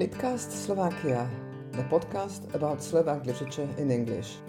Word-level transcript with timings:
Litcast 0.00 0.48
Slovakia, 0.48 1.28
the 1.76 1.84
podcast 1.92 2.48
about 2.56 2.80
Slovak 2.80 3.28
literature 3.28 3.68
in 3.76 3.92
English. 3.92 4.40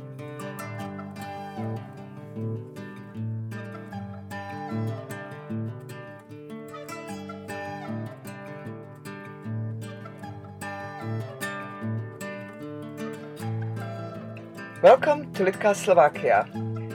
Welcome 14.79 15.27
to 15.35 15.43
Litcast 15.43 15.83
Slovakia. 15.83 16.47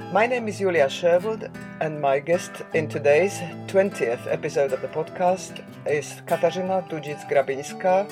My 0.09 0.25
name 0.25 0.49
is 0.49 0.57
Julia 0.57 0.89
Sherwood, 0.89 1.53
and 1.85 2.01
my 2.01 2.17
guest 2.17 2.65
in 2.73 2.89
today's 2.89 3.37
20th 3.69 4.25
episode 4.25 4.73
of 4.73 4.81
the 4.81 4.89
podcast 4.89 5.61
is 5.85 6.25
Katarzyna 6.25 6.89
Dudzic-Grabińska, 6.89 8.09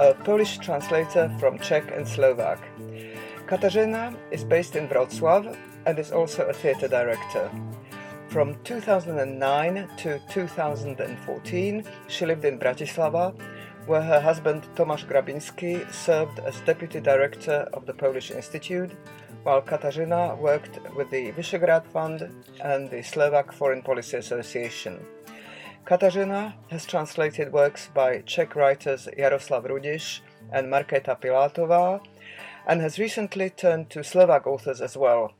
a 0.00 0.14
Polish 0.14 0.56
translator 0.56 1.30
from 1.38 1.58
Czech 1.58 1.92
and 1.92 2.08
Slovak. 2.08 2.58
Katarzyna 3.46 4.16
is 4.30 4.44
based 4.44 4.74
in 4.74 4.88
Wrocław 4.88 5.54
and 5.84 5.98
is 5.98 6.10
also 6.10 6.46
a 6.46 6.54
theatre 6.54 6.88
director. 6.88 7.50
From 8.28 8.56
2009 8.64 9.88
to 9.98 10.18
2014, 10.30 11.84
she 12.08 12.24
lived 12.24 12.46
in 12.46 12.58
Bratislava, 12.58 13.34
where 13.84 14.00
her 14.00 14.20
husband 14.20 14.66
Tomasz 14.74 15.04
Grabiński 15.04 15.84
served 15.92 16.38
as 16.38 16.58
deputy 16.60 17.00
director 17.00 17.68
of 17.74 17.84
the 17.84 17.92
Polish 17.92 18.30
Institute, 18.30 18.92
while 19.42 19.60
Katarzyna 19.60 20.38
worked 20.38 20.78
with 20.96 21.10
the 21.10 21.30
Visegrad 21.32 21.84
Fund 21.86 22.26
and 22.64 22.88
the 22.88 23.02
Slovak 23.02 23.52
Foreign 23.52 23.82
Policy 23.82 24.16
Association. 24.16 24.98
Katarzyna 25.86 26.54
has 26.70 26.86
translated 26.86 27.52
works 27.52 27.88
by 27.92 28.20
Czech 28.20 28.54
writers 28.54 29.08
Jaroslav 29.18 29.66
Rudiš 29.66 30.20
and 30.52 30.68
Markéta 30.68 31.18
Pilátová 31.20 32.00
and 32.66 32.80
has 32.80 32.98
recently 32.98 33.50
turned 33.50 33.90
to 33.90 34.04
Slovak 34.04 34.46
authors 34.46 34.80
as 34.80 34.96
well. 34.96 35.32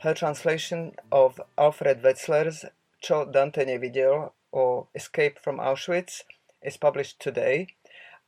Her 0.00 0.14
translation 0.14 0.92
of 1.10 1.40
Alfred 1.58 2.02
Wetzler's 2.02 2.64
Čo 3.02 3.30
Dante 3.30 3.64
nevidel 3.64 4.32
or 4.52 4.86
Escape 4.94 5.38
from 5.38 5.58
Auschwitz 5.58 6.22
is 6.62 6.76
published 6.76 7.20
today, 7.20 7.66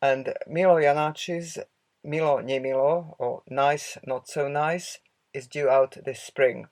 and 0.02 0.34
Milo 0.46 0.76
Janáč's 0.76 1.58
Milo 2.04 2.40
Nemilo 2.40 3.14
or 3.18 3.42
Nice 3.48 3.96
Not 4.04 4.28
So 4.28 4.48
Nice 4.48 4.98
is 5.32 5.46
due 5.46 5.68
out 5.68 5.96
this 6.04 6.20
spring. 6.20 6.68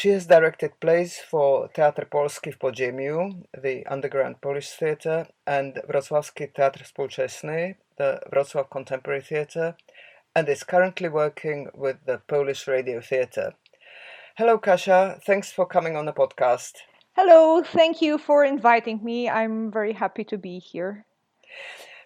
She 0.00 0.08
has 0.12 0.24
directed 0.24 0.80
plays 0.80 1.18
for 1.18 1.68
Teatr 1.68 2.06
Polski 2.06 2.52
w 2.52 2.58
Podziemiu, 2.58 3.42
the 3.52 3.84
underground 3.86 4.40
Polish 4.40 4.70
theatre, 4.70 5.26
and 5.46 5.74
Wrocławski 5.88 6.48
Teatr 6.48 6.84
Współczesny, 6.84 7.74
the 7.98 8.18
Wrocław 8.32 8.68
Contemporary 8.70 9.20
Theatre, 9.22 9.74
and 10.34 10.48
is 10.48 10.64
currently 10.64 11.10
working 11.10 11.68
with 11.74 11.98
the 12.06 12.18
Polish 12.26 12.66
Radio 12.66 13.02
Theatre. 13.02 13.52
Hello, 14.36 14.58
Kasia. 14.58 15.20
Thanks 15.26 15.52
for 15.52 15.66
coming 15.66 15.96
on 15.96 16.06
the 16.06 16.14
podcast. 16.14 16.78
Hello, 17.14 17.62
thank 17.62 18.00
you 18.00 18.16
for 18.16 18.42
inviting 18.42 19.04
me. 19.04 19.28
I'm 19.28 19.70
very 19.70 19.92
happy 19.92 20.24
to 20.24 20.38
be 20.38 20.60
here. 20.60 21.04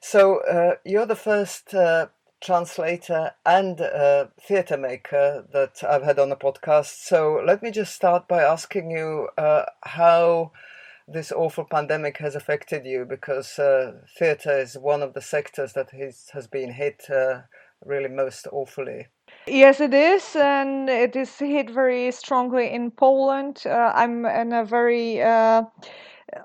So, 0.01 0.41
uh, 0.41 0.79
you're 0.85 1.07
the 1.07 1.15
first 1.15 1.73
uh, 1.73 2.07
translator 2.45 3.33
and 3.45 3.81
a 3.81 4.31
theatre 4.41 4.77
maker 4.77 5.45
that 5.53 5.83
I've 5.83 6.05
had 6.05 6.19
on 6.19 6.29
the 6.29 6.37
podcast. 6.37 7.05
So 7.05 7.43
let 7.45 7.63
me 7.63 7.71
just 7.71 7.95
start 7.95 8.29
by 8.29 8.43
asking 8.43 8.91
you 8.91 9.29
uh, 9.39 9.65
how 9.83 10.53
this 11.09 11.33
awful 11.33 11.65
pandemic 11.65 12.19
has 12.19 12.35
affected 12.35 12.87
you, 12.87 13.05
because 13.05 13.59
uh, 13.59 13.93
theatre 14.19 14.59
is 14.59 14.79
one 14.79 15.03
of 15.03 15.15
the 15.15 15.21
sectors 15.21 15.73
that 15.73 15.89
is, 15.93 16.31
has 16.33 16.47
been 16.47 16.73
hit 16.73 17.11
uh, 17.11 17.41
really 17.85 18.09
most 18.09 18.47
awfully. 18.53 19.07
Yes, 19.47 19.81
it 19.81 19.93
is, 19.93 20.37
and 20.37 20.89
it 20.89 21.17
is 21.17 21.39
hit 21.39 21.71
very 21.71 22.11
strongly 22.11 22.71
in 22.71 22.91
Poland. 22.91 23.63
Uh, 23.67 23.93
I'm 23.95 24.25
in 24.25 24.53
a 24.53 24.65
very 24.65 25.21
uh, 25.23 25.65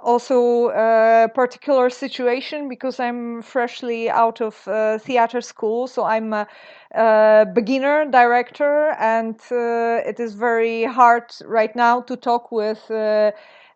also 0.03 0.69
a 0.69 1.29
particular 1.33 1.89
situation 1.89 2.69
because 2.69 2.99
I'm 2.99 3.41
freshly 3.41 4.09
out 4.09 4.41
of 4.41 4.67
uh, 4.67 4.97
theater 4.99 5.41
school, 5.41 5.87
so 5.87 6.03
I'm 6.03 6.33
a, 6.33 6.47
a 6.93 7.45
beginner 7.53 8.05
director, 8.09 8.89
and 8.99 9.35
uh, 9.51 10.01
it 10.05 10.19
is 10.19 10.33
very 10.33 10.83
hard 10.85 11.31
right 11.45 11.75
now 11.75 12.01
to 12.01 12.15
talk 12.15 12.51
with. 12.51 12.89
Uh, 12.91 13.31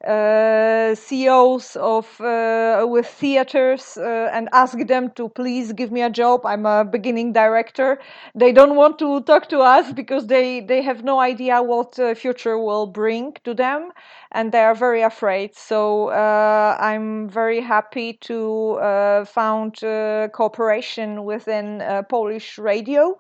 uh, 0.08 0.96
CEOs 0.96 1.76
of 1.78 2.20
uh, 2.20 2.86
with 2.88 3.08
theaters 3.08 3.98
uh, 3.98 4.30
and 4.34 4.50
ask 4.52 4.78
them 4.88 5.10
to 5.12 5.30
please 5.30 5.72
give 5.72 5.92
me 5.92 6.02
a 6.02 6.10
job. 6.10 6.46
I'm 6.46 6.66
a 6.66 6.84
beginning 6.84 7.32
director. 7.32 8.00
They 8.36 8.52
don't 8.52 8.76
want 8.76 9.00
to 9.00 9.22
talk 9.22 9.48
to 9.50 9.60
us 9.60 9.94
because 9.94 10.28
they 10.28 10.60
they 10.60 10.82
have 10.82 11.04
no 11.04 11.20
idea 11.20 11.62
what 11.62 11.94
the 11.94 12.16
future 12.16 12.58
will 12.58 12.86
bring 12.86 13.34
to 13.46 13.54
them, 13.54 13.92
and 14.32 14.52
they 14.52 14.64
are 14.64 14.76
very 14.76 15.02
afraid. 15.02 15.56
So 15.56 16.10
uh, 16.10 16.78
I'm 16.80 17.30
very 17.30 17.62
happy 17.62 18.14
to 18.28 18.74
uh, 18.74 19.26
found 19.26 19.84
uh, 19.84 20.28
cooperation 20.34 21.24
within 21.24 21.82
Polish 22.10 22.58
radio 22.58 23.18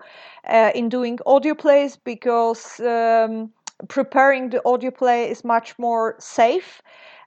in 0.75 0.89
doing 0.89 1.19
audio 1.25 1.53
plays 1.55 1.95
because. 1.95 2.79
Um, 2.81 3.51
preparing 3.87 4.49
the 4.49 4.61
audio 4.65 4.91
play 4.91 5.29
is 5.29 5.43
much 5.43 5.77
more 5.79 6.15
safe 6.19 6.81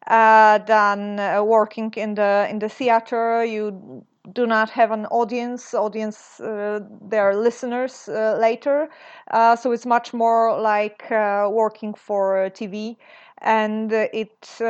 uh, 0.06 0.58
than 0.58 1.18
uh, 1.18 1.42
working 1.42 1.92
in 1.96 2.14
the 2.14 2.46
in 2.50 2.58
the 2.58 2.68
theater. 2.68 3.44
You 3.44 4.04
do 4.32 4.46
not 4.46 4.70
have 4.70 4.90
an 4.90 5.06
audience. 5.06 5.74
Audience, 5.74 6.40
uh, 6.40 6.80
they 7.08 7.18
are 7.18 7.34
listeners 7.34 8.08
uh, 8.08 8.36
later, 8.40 8.88
uh, 9.30 9.56
so 9.56 9.72
it's 9.72 9.86
much 9.86 10.12
more 10.12 10.60
like 10.60 11.10
uh, 11.10 11.48
working 11.50 11.94
for 11.94 12.50
TV, 12.50 12.96
and 13.38 13.92
it 13.92 14.60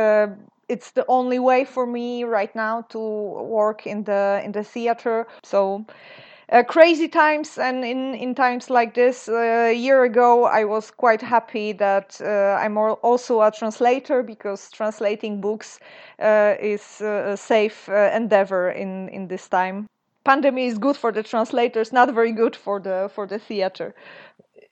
it's 0.69 0.91
the 0.91 1.05
only 1.09 1.39
way 1.39 1.65
for 1.65 1.87
me 1.87 2.25
right 2.25 2.55
now 2.55 2.83
to 2.89 2.99
work 2.99 3.87
in 3.87 4.05
the 4.05 4.41
in 4.45 4.53
the 4.53 4.65
theater. 4.65 5.27
So 5.43 5.85
uh, 6.53 6.63
crazy 6.63 7.09
times 7.09 7.59
and 7.59 7.85
in, 7.85 8.15
in 8.15 8.35
times 8.35 8.71
like 8.71 8.95
this 8.95 9.29
uh, 9.29 9.69
a 9.71 9.73
year 9.73 10.05
ago 10.05 10.45
i 10.45 10.65
was 10.65 10.91
quite 10.91 11.21
happy 11.21 11.73
that 11.73 12.21
uh, 12.21 12.59
i'm 12.63 12.79
also 12.79 13.43
a 13.43 13.51
translator 13.51 14.23
because 14.23 14.71
translating 14.71 15.41
books 15.41 15.81
uh, 16.21 16.55
is 16.61 17.01
a 17.01 17.37
safe 17.37 17.89
uh, 17.89 18.11
endeavor 18.15 18.71
in, 18.71 19.09
in 19.11 19.29
this 19.29 19.49
time. 19.49 19.87
Pandemic 20.25 20.65
is 20.65 20.79
good 20.79 20.97
for 20.97 21.13
the 21.13 21.23
translators 21.23 21.93
not 21.93 22.13
very 22.13 22.33
good 22.33 22.57
for 22.57 22.81
the 22.81 23.09
for 23.15 23.27
the 23.27 23.39
theater 23.39 23.95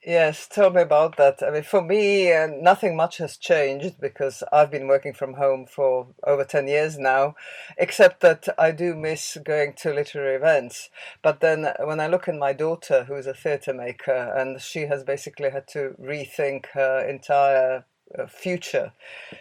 Yes, 0.05 0.47
tell 0.47 0.69
me 0.71 0.81
about 0.83 1.17
that. 1.17 1.43
I 1.43 1.51
mean, 1.51 1.63
for 1.63 1.81
me, 1.81 2.31
uh, 2.33 2.47
nothing 2.47 2.95
much 2.95 3.17
has 3.19 3.37
changed 3.37 3.99
because 3.99 4.43
I've 4.53 4.71
been 4.71 4.87
working 4.87 5.13
from 5.13 5.35
home 5.35 5.65
for 5.67 6.07
over 6.25 6.45
10 6.45 6.67
years 6.67 6.97
now, 6.99 7.35
except 7.77 8.21
that 8.21 8.47
I 8.57 8.71
do 8.71 8.95
miss 8.95 9.37
going 9.45 9.73
to 9.79 9.93
literary 9.93 10.35
events. 10.37 10.89
But 11.23 11.41
then 11.41 11.67
when 11.83 11.99
I 11.99 12.07
look 12.07 12.29
at 12.29 12.35
my 12.35 12.53
daughter, 12.53 13.05
who 13.05 13.15
is 13.15 13.27
a 13.27 13.33
theatre 13.33 13.73
maker, 13.73 14.33
and 14.37 14.61
she 14.61 14.83
has 14.87 15.03
basically 15.03 15.51
had 15.51 15.67
to 15.69 15.95
rethink 16.01 16.67
her 16.73 16.99
entire 17.01 17.77
uh, 17.79 17.81
future. 18.27 18.93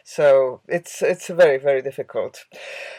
So 0.04 0.60
it's 0.68 1.02
it's 1.02 1.28
very 1.28 1.58
very 1.58 1.82
difficult. 1.82 2.44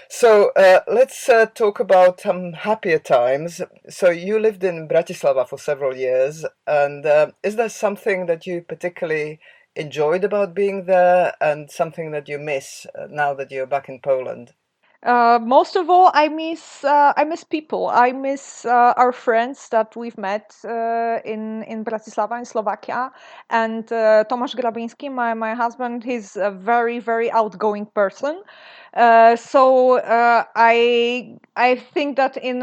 So 0.10 0.52
uh, 0.56 0.82
let's 0.88 1.30
uh, 1.30 1.46
talk 1.48 1.80
about 1.80 2.22
some 2.22 2.54
happier 2.54 3.00
times. 3.00 3.62
So 3.90 4.10
you 4.10 4.40
lived 4.40 4.64
in 4.64 4.88
Bratislava 4.88 5.48
for 5.48 5.60
several 5.60 5.96
years, 5.96 6.46
and 6.68 7.06
uh, 7.06 7.32
is 7.44 7.56
there 7.56 7.70
something 7.70 8.26
that 8.28 8.46
you 8.46 8.62
particularly 8.62 9.40
enjoyed 9.76 10.24
about 10.24 10.54
being 10.54 10.86
there, 10.86 11.34
and 11.42 11.70
something 11.70 12.12
that 12.12 12.30
you 12.30 12.40
miss 12.40 12.86
uh, 12.98 13.08
now 13.10 13.34
that 13.34 13.52
you're 13.52 13.68
back 13.68 13.90
in 13.90 14.00
Poland? 14.00 14.54
Uh, 15.06 15.38
most 15.40 15.76
of 15.76 15.88
all, 15.88 16.10
I 16.16 16.30
miss 16.30 16.84
uh, 16.84 17.14
I 17.16 17.26
miss 17.26 17.44
people. 17.44 17.90
I 17.90 18.12
miss 18.12 18.66
uh, 18.66 18.94
our 18.98 19.12
friends 19.12 19.70
that 19.70 19.96
we've 19.96 20.18
met 20.18 20.56
uh, 20.66 21.20
in 21.24 21.62
in 21.64 21.86
Bratislava 21.86 22.40
in 22.40 22.46
Slovakia. 22.46 23.12
And 23.52 23.86
uh, 23.94 24.24
Tomasz 24.30 24.56
Grabiński, 24.56 25.12
my 25.12 25.36
my 25.36 25.54
husband, 25.54 26.04
he's 26.04 26.36
a 26.36 26.50
very 26.50 26.98
very 26.98 27.30
outgoing 27.32 27.86
person. 27.86 28.42
Uh, 28.96 29.36
so 29.36 30.00
I 30.56 31.38
I 31.58 31.76
think 31.76 32.16
that 32.16 32.38
in 32.38 32.62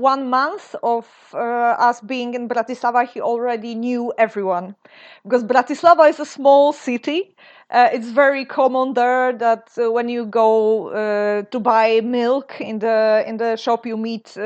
one 0.00 0.30
month 0.30 0.74
of 0.82 1.06
us 1.34 2.00
being 2.00 2.34
in 2.34 2.48
Bratislava, 2.48 3.06
he 3.06 3.20
already 3.20 3.74
knew 3.74 4.12
everyone, 4.16 4.74
because 5.22 5.44
Bratislava 5.44 6.08
is 6.08 6.18
a 6.20 6.24
small 6.26 6.72
city. 6.72 7.34
Uh, 7.68 7.88
it's 7.92 8.10
very 8.10 8.44
common 8.44 8.94
there 8.94 9.32
that 9.32 9.70
uh, 9.76 9.90
when 9.90 10.08
you 10.08 10.24
go 10.24 10.88
uh, 10.90 11.42
to 11.50 11.58
buy 11.58 12.00
milk 12.00 12.60
in 12.60 12.78
the 12.78 13.24
in 13.26 13.38
the 13.38 13.56
shop, 13.56 13.84
you 13.84 13.96
meet. 13.96 14.36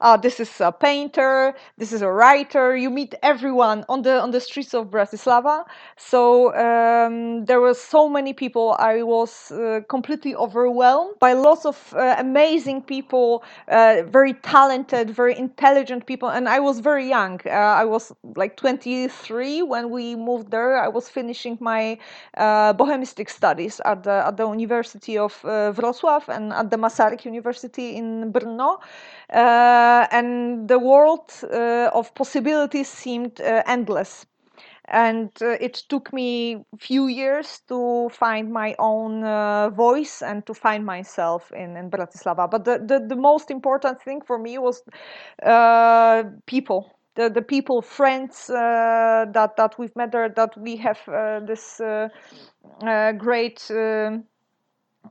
ah, 0.00 0.16
this 0.16 0.40
is 0.40 0.58
a 0.60 0.72
painter. 0.72 1.54
This 1.76 1.92
is 1.92 2.00
a 2.00 2.10
writer. 2.10 2.74
You 2.74 2.88
meet 2.90 3.14
everyone 3.22 3.84
on 3.90 4.02
the 4.02 4.18
on 4.22 4.30
the 4.30 4.40
streets 4.40 4.72
of 4.74 4.86
Bratislava. 4.90 5.64
So 5.98 6.54
um, 6.56 7.44
there 7.44 7.60
were 7.60 7.74
so 7.74 8.08
many 8.08 8.32
people. 8.32 8.74
I 8.78 9.02
was 9.02 9.52
completely 9.88 10.34
overwhelmed 10.34 10.71
overwhelmed 10.72 11.18
by 11.20 11.32
lots 11.32 11.64
of 11.66 11.94
uh, 11.94 12.16
amazing 12.18 12.82
people, 12.82 13.42
uh, 13.68 14.02
very 14.06 14.34
talented, 14.34 15.10
very 15.10 15.36
intelligent 15.36 16.06
people. 16.06 16.28
And 16.28 16.48
I 16.48 16.60
was 16.60 16.80
very 16.80 17.08
young. 17.08 17.40
Uh, 17.46 17.50
I 17.50 17.84
was 17.84 18.12
like 18.36 18.56
23 18.56 19.62
when 19.62 19.90
we 19.90 20.16
moved 20.16 20.50
there. 20.50 20.78
I 20.78 20.88
was 20.88 21.08
finishing 21.08 21.58
my 21.60 21.98
uh, 22.36 22.72
bohemistic 22.72 23.28
studies 23.28 23.80
at 23.84 24.02
the, 24.04 24.26
at 24.26 24.36
the 24.36 24.48
University 24.48 25.18
of 25.18 25.40
uh, 25.44 25.72
Wrocław 25.72 26.28
and 26.28 26.52
at 26.52 26.70
the 26.70 26.76
Masaryk 26.76 27.24
University 27.24 27.96
in 27.96 28.32
Brno. 28.32 28.78
Uh, 29.30 30.06
and 30.10 30.68
the 30.68 30.78
world 30.78 31.32
of 31.94 32.14
possibilities 32.14 32.88
seemed 32.88 33.40
endless 33.40 34.26
and 34.92 35.30
uh, 35.40 35.56
it 35.60 35.74
took 35.88 36.12
me 36.12 36.64
few 36.78 37.06
years 37.08 37.60
to 37.68 38.10
find 38.10 38.52
my 38.52 38.76
own 38.78 39.24
uh, 39.24 39.70
voice 39.70 40.22
and 40.22 40.46
to 40.46 40.54
find 40.54 40.84
myself 40.84 41.50
in, 41.52 41.76
in 41.76 41.90
Bratislava. 41.90 42.48
But 42.50 42.64
the, 42.64 42.78
the, 42.78 43.04
the 43.08 43.16
most 43.16 43.50
important 43.50 44.02
thing 44.02 44.20
for 44.20 44.38
me 44.38 44.58
was 44.58 44.82
uh, 45.42 46.24
people. 46.46 46.92
The, 47.14 47.28
the 47.28 47.42
people, 47.42 47.82
friends 47.82 48.48
uh, 48.48 49.26
that, 49.32 49.56
that 49.56 49.78
we've 49.78 49.94
met 49.96 50.12
there, 50.12 50.28
that 50.30 50.56
we 50.56 50.76
have 50.76 50.98
uh, 51.08 51.40
this 51.40 51.80
uh, 51.80 52.08
great 53.12 53.70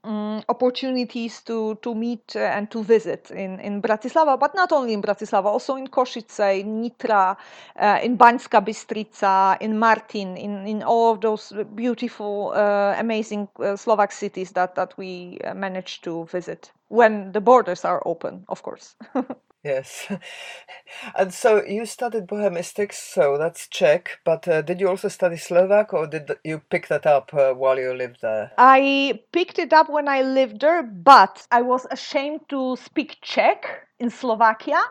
um, 0.03 0.43
opportunities 0.49 1.41
to, 1.41 1.75
to 1.81 1.93
meet 1.93 2.35
and 2.35 2.69
to 2.71 2.83
visit 2.83 3.31
in, 3.31 3.59
in 3.59 3.81
Bratislava, 3.81 4.39
but 4.39 4.55
not 4.55 4.71
only 4.71 4.93
in 4.93 5.01
Bratislava, 5.01 5.45
also 5.45 5.75
in 5.75 5.87
Košice, 5.87 6.59
in 6.59 6.81
Nitra, 6.81 7.37
uh, 7.79 7.99
in 8.03 8.17
Banská 8.17 8.63
Bystrica, 8.65 9.57
in 9.61 9.77
Martin, 9.77 10.37
in, 10.37 10.65
in 10.67 10.83
all 10.83 11.13
of 11.13 11.21
those 11.21 11.53
beautiful, 11.75 12.53
uh, 12.55 12.95
amazing 12.97 13.47
uh, 13.59 13.75
Slovak 13.75 14.11
cities 14.11 14.51
that, 14.51 14.75
that 14.75 14.97
we 14.97 15.39
uh, 15.43 15.53
managed 15.53 16.03
to 16.03 16.25
visit 16.25 16.71
when 16.87 17.31
the 17.31 17.41
borders 17.41 17.85
are 17.85 18.01
open, 18.05 18.43
of 18.49 18.63
course. 18.63 18.95
Yes. 19.63 20.07
And 21.15 21.33
so 21.33 21.63
you 21.63 21.85
studied 21.85 22.27
Bohemistics, 22.27 22.95
so 22.95 23.37
that's 23.37 23.67
Czech, 23.67 24.19
but 24.25 24.47
uh, 24.47 24.61
did 24.61 24.81
you 24.81 24.89
also 24.89 25.07
study 25.07 25.37
Slovak 25.37 25.93
or 25.93 26.05
did 26.07 26.31
you 26.43 26.59
pick 26.69 26.87
that 26.87 27.05
up 27.05 27.33
uh, 27.33 27.53
while 27.53 27.77
you 27.79 27.93
lived 27.93 28.21
there? 28.21 28.51
I 28.57 29.21
picked 29.31 29.59
it 29.59 29.71
up 29.71 29.89
when 29.89 30.07
I 30.07 30.21
lived 30.21 30.61
there, 30.61 30.83
but 30.83 31.47
I 31.51 31.61
was 31.61 31.85
ashamed 31.91 32.41
to 32.49 32.75
speak 32.75 33.19
Czech 33.21 33.87
in 33.99 34.09
Slovakia 34.09 34.81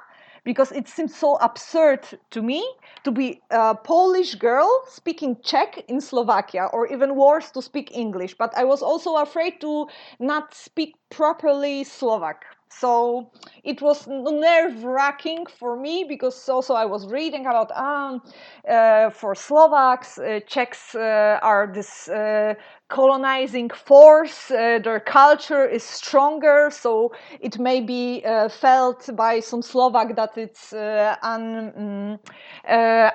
because 0.45 0.73
it 0.73 0.89
seemed 0.89 1.11
so 1.11 1.37
absurd 1.37 2.01
to 2.31 2.41
me 2.41 2.65
to 3.05 3.11
be 3.11 3.43
a 3.51 3.75
Polish 3.75 4.37
girl 4.37 4.69
speaking 4.89 5.37
Czech 5.43 5.85
in 5.89 6.01
Slovakia, 6.01 6.67
or 6.73 6.87
even 6.87 7.15
worse, 7.15 7.51
to 7.51 7.61
speak 7.61 7.97
English. 7.97 8.35
But 8.39 8.57
I 8.57 8.65
was 8.65 8.83
also 8.83 9.17
afraid 9.17 9.61
to 9.61 9.87
not 10.19 10.55
speak 10.55 10.95
properly 11.11 11.85
Slovak 11.85 12.45
so 12.71 13.31
it 13.65 13.83
was 13.83 14.07
nerve 14.07 14.85
wracking 14.85 15.45
for 15.47 15.77
me 15.77 16.05
because 16.09 16.49
also 16.49 16.75
I 16.75 16.85
was 16.85 17.07
reading 17.09 17.47
about 17.47 17.71
um, 17.73 18.23
uh, 18.69 19.11
for 19.11 19.35
Slovaks, 19.35 20.19
uh, 20.19 20.41
Czechs 20.47 20.95
uh, 20.95 21.39
are 21.43 21.71
this 21.73 22.09
uh, 22.09 22.55
colonizing 22.89 23.71
force, 23.71 24.51
uh, 24.51 24.79
their 24.83 25.01
culture 25.01 25.67
is 25.67 25.83
stronger, 25.83 26.71
so 26.71 27.13
it 27.41 27.59
may 27.59 27.81
be 27.81 28.23
uh, 28.25 28.49
felt 28.49 29.09
by 29.17 29.41
some 29.41 29.63
Slovak 29.63 30.17
that 30.17 30.39
it's 30.39 30.73
un, 30.73 31.73
um, 31.77 32.19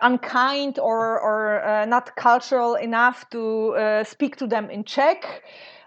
unkind 0.02 0.80
or, 0.80 1.20
or 1.20 1.86
not 1.88 2.16
cultural 2.16 2.76
enough 2.76 3.30
to 3.32 4.04
speak 4.06 4.36
to 4.38 4.48
them 4.48 4.70
in 4.70 4.84
Czech 4.84 5.44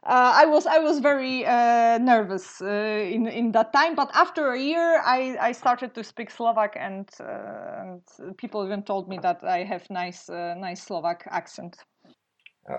uh, 0.08 0.32
I 0.34 0.46
was 0.46 0.66
I 0.66 0.78
was 0.78 1.00
very 1.00 1.44
uh, 1.44 1.98
nervous 1.98 2.62
uh, 2.62 2.66
in 2.66 3.26
in 3.26 3.52
that 3.52 3.72
time. 3.74 3.94
But 3.94 4.10
after 4.14 4.52
a 4.52 4.58
year, 4.58 5.02
I, 5.04 5.36
I 5.38 5.52
started 5.52 5.94
to 5.94 6.02
speak 6.02 6.30
Slovak, 6.30 6.76
and, 6.80 7.08
uh, 7.20 7.82
and 7.82 8.36
people 8.38 8.64
even 8.64 8.82
told 8.82 9.08
me 9.08 9.18
that 9.18 9.44
I 9.44 9.64
have 9.64 9.88
nice 9.90 10.30
uh, 10.30 10.54
nice 10.56 10.82
Slovak 10.82 11.26
accent. 11.30 11.84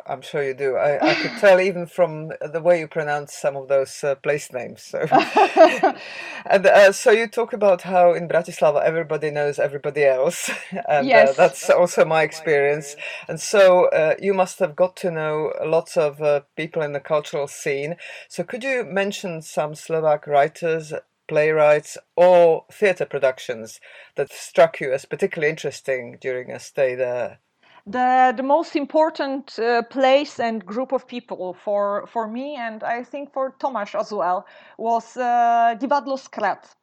I'm 0.06 0.22
sure 0.22 0.44
you 0.44 0.54
do. 0.54 0.76
I, 0.76 1.12
I 1.12 1.16
could 1.16 1.38
tell 1.40 1.60
even 1.60 1.86
from 1.88 2.32
the 2.42 2.62
way 2.62 2.80
you 2.80 2.88
pronounce 2.88 3.34
some 3.34 3.56
of 3.56 3.68
those 3.68 4.04
uh, 4.04 4.16
place 4.16 4.52
names. 4.54 4.84
So, 4.84 5.00
and 6.46 6.66
uh, 6.66 6.92
so 6.92 7.12
you 7.12 7.28
talk 7.28 7.54
about 7.54 7.82
how 7.82 8.14
in 8.14 8.28
Bratislava 8.28 8.84
everybody 8.84 9.32
knows 9.32 9.58
everybody 9.58 10.06
else, 10.06 10.50
and 10.72 11.06
uh, 11.06 11.10
yes. 11.10 11.30
uh, 11.30 11.34
that's 11.34 11.70
also 11.70 12.06
my 12.06 12.24
experience. 12.24 12.96
And 13.28 13.40
so 13.40 13.86
uh, 13.90 14.16
you 14.20 14.34
must 14.34 14.60
have 14.60 14.76
got 14.76 14.96
to 14.98 15.12
know 15.12 15.54
lots 15.66 15.98
of 15.98 16.22
uh, 16.22 16.42
people 16.56 16.82
in 16.82 16.94
the 16.94 17.00
cultural 17.00 17.48
scene. 17.48 17.96
So 18.28 18.44
could 18.44 18.64
you 18.64 18.84
mention 18.84 19.42
some 19.42 19.76
Slovak 19.76 20.28
writers, 20.28 20.94
playwrights, 21.28 21.98
or 22.16 22.66
theatre 22.72 23.06
productions 23.06 23.80
that 24.16 24.32
struck 24.32 24.80
you 24.80 24.94
as 24.94 25.06
particularly 25.06 25.50
interesting 25.50 26.18
during 26.22 26.52
a 26.52 26.60
stay 26.60 26.96
there? 26.96 27.40
The 27.86 28.34
the 28.36 28.44
most 28.44 28.76
important 28.76 29.58
uh, 29.60 29.82
place 29.84 30.40
and 30.40 30.66
group 30.66 30.92
of 30.92 31.08
people 31.08 31.54
for 31.54 32.06
for 32.08 32.28
me 32.28 32.56
and 32.56 32.84
I 32.84 33.04
think 33.04 33.34
for 33.34 33.52
Tomasz 33.60 34.00
as 34.00 34.12
well 34.12 34.46
was 34.78 35.18
uh, 35.18 35.76
Divadlo 35.80 36.18
Skrat. 36.18 36.76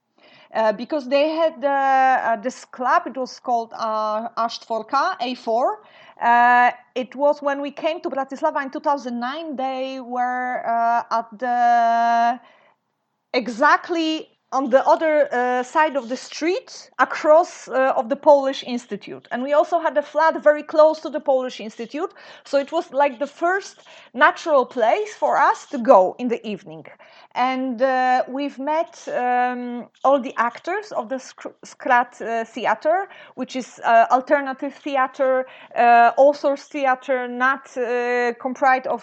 Uh, 0.55 0.73
because 0.73 1.09
they 1.09 1.31
had 1.31 1.63
uh, 1.65 2.37
this 2.43 2.65
club, 2.65 3.03
it 3.07 3.17
was 3.17 3.41
called 3.41 3.73
uh, 3.75 4.29
A4, 4.39 4.87
A4. 5.21 5.77
Uh, 6.21 6.71
it 6.95 7.15
was 7.15 7.43
when 7.43 7.61
we 7.61 7.71
came 7.71 8.01
to 8.01 8.09
Bratislava 8.09 8.63
in 8.63 8.71
2009, 8.71 9.57
they 9.57 10.01
were 10.01 10.63
uh, 10.67 11.19
at 11.19 11.39
the 11.39 12.41
exactly 13.35 14.36
on 14.56 14.70
the 14.70 14.82
other 14.87 15.29
uh, 15.32 15.62
side 15.62 15.97
of 15.97 16.08
the 16.08 16.17
street 16.17 16.91
across 16.99 17.69
uh, 17.69 17.93
of 18.00 18.08
the 18.08 18.17
Polish 18.17 18.64
Institute. 18.64 19.29
And 19.31 19.43
we 19.43 19.53
also 19.53 19.79
had 19.79 19.94
a 19.99 20.03
flat 20.03 20.43
very 20.43 20.62
close 20.62 20.99
to 21.00 21.11
the 21.11 21.20
Polish 21.20 21.61
Institute. 21.61 22.12
So 22.44 22.58
it 22.58 22.73
was 22.73 22.91
like 22.93 23.19
the 23.19 23.26
first 23.26 23.76
natural 24.14 24.64
place 24.64 25.12
for 25.14 25.37
us 25.37 25.67
to 25.73 25.79
go 25.79 26.17
in 26.19 26.29
the 26.29 26.41
evening. 26.47 26.87
And 27.35 27.82
uh, 27.82 28.25
we've 28.29 28.58
met 28.58 29.06
um, 29.08 29.88
all 30.05 30.19
the 30.19 30.35
actors 30.38 30.91
of 30.93 31.11
the 31.11 31.17
Skrat 31.73 32.12
uh, 32.23 32.44
Theater, 32.47 33.09
which 33.35 33.56
is 33.56 33.79
uh, 33.85 34.06
alternative 34.11 34.73
theater, 34.73 35.44
uh, 35.76 36.12
authors 36.17 36.62
theater, 36.62 37.29
not 37.29 37.64
comprised 38.41 38.87
of 38.87 39.02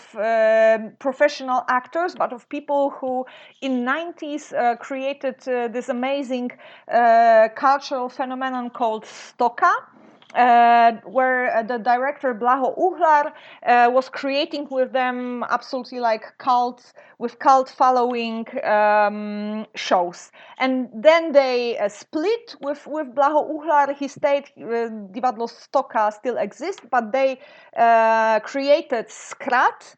professional 0.98 1.62
actors, 1.68 2.16
but 2.16 2.34
of 2.34 2.50
people 2.50 2.90
who 2.90 3.24
in 3.62 3.86
90s 3.86 4.80
created 4.80 5.36
uh, 5.43 5.43
this 5.46 5.90
amazing 5.90 6.52
uh, 6.92 7.50
cultural 7.56 8.10
phenomenon 8.10 8.70
called 8.70 9.06
Stoka. 9.06 9.74
Uh, 10.36 10.94
where 11.06 11.56
uh, 11.56 11.62
the 11.62 11.78
director 11.78 12.34
Blaho 12.34 12.76
Uhlar 12.76 13.34
uh, 13.68 13.92
was 13.92 14.10
creating 14.10 14.68
with 14.72 14.92
them 14.92 15.46
absolutely 15.48 16.00
like 16.00 16.36
cult 16.40 16.92
with 17.20 17.38
cult 17.38 17.70
following 17.70 18.44
um, 18.64 19.68
shows, 19.76 20.32
and 20.58 20.90
then 20.92 21.34
they 21.34 21.78
uh, 21.78 21.88
split 21.88 22.56
with 22.62 22.88
with 22.88 23.14
Blaho 23.14 23.48
Uhlar. 23.48 23.96
He 23.96 24.08
stayed. 24.08 24.46
Divadlo 24.58 25.48
Stoka 25.48 26.12
still 26.12 26.38
exists, 26.38 26.82
but 26.90 27.12
they 27.12 27.38
created 28.44 29.10
Skrat 29.10 29.96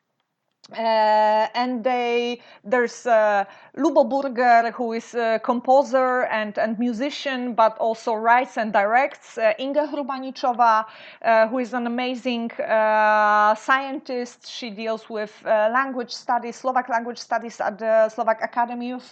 uh, 0.73 1.47
and 1.53 1.83
they 1.83 2.41
there's 2.63 3.05
uh, 3.05 3.45
Ľubo 3.77 4.09
Burgr 4.09 4.73
who 4.73 4.93
is 4.93 5.13
a 5.13 5.39
composer 5.43 6.23
and, 6.23 6.57
and 6.57 6.79
musician 6.79 7.53
but 7.53 7.77
also 7.77 8.13
writes 8.13 8.57
and 8.57 8.73
directs. 8.73 9.37
Uh, 9.37 9.53
Inga 9.59 9.87
Hrubaničová 9.87 10.85
uh, 11.21 11.47
who 11.49 11.59
is 11.59 11.73
an 11.73 11.85
amazing 11.85 12.51
uh, 12.53 13.53
scientist. 13.53 14.47
She 14.47 14.71
deals 14.71 15.07
with 15.07 15.31
uh, 15.45 15.69
language 15.71 16.11
studies 16.11 16.55
Slovak 16.55 16.89
language 16.89 17.19
studies 17.19 17.61
at 17.61 17.77
the 17.77 18.09
Slovak 18.09 18.41
Academy 18.41 18.93
of 18.93 19.03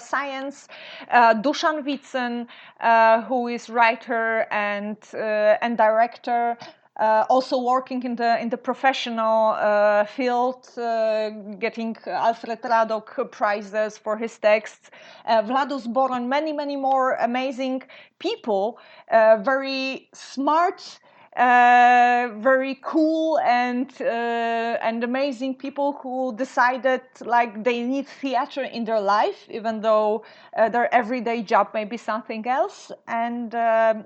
Science. 0.00 0.68
Dusan 1.10 1.84
Vicen 1.84 2.46
who 3.26 3.48
is 3.48 3.68
writer 3.68 4.46
and 4.50 4.96
and 5.12 5.76
director 5.76 6.56
uh, 7.02 7.24
also 7.28 7.58
working 7.58 8.02
in 8.04 8.14
the 8.14 8.40
in 8.40 8.48
the 8.48 8.56
professional 8.56 9.56
uh, 9.58 10.04
field, 10.04 10.68
uh, 10.78 11.30
getting 11.58 11.96
Alfred 12.06 12.62
Radok 12.62 13.30
prizes 13.32 13.98
for 13.98 14.16
his 14.16 14.38
texts, 14.38 14.90
uh, 15.26 15.42
Vlado 15.42 15.76
Zboroň, 15.84 16.28
many 16.28 16.52
many 16.52 16.76
more 16.76 17.14
amazing 17.14 17.82
people, 18.18 18.78
uh, 19.10 19.36
very 19.42 20.08
smart. 20.14 21.00
Uh, 21.34 22.28
very 22.40 22.78
cool 22.82 23.38
and 23.38 23.90
uh, 24.02 24.88
and 24.88 25.02
amazing 25.02 25.54
people 25.54 25.94
who 26.02 26.36
decided 26.36 27.00
like 27.22 27.64
they 27.64 27.82
need 27.82 28.06
theater 28.06 28.64
in 28.64 28.84
their 28.84 29.00
life, 29.00 29.46
even 29.48 29.80
though 29.80 30.22
their 30.54 30.94
everyday 30.94 31.40
job 31.42 31.68
may 31.72 31.86
be 31.86 31.96
something 31.96 32.46
else. 32.46 32.92
And 33.08 33.54
um, 33.54 34.04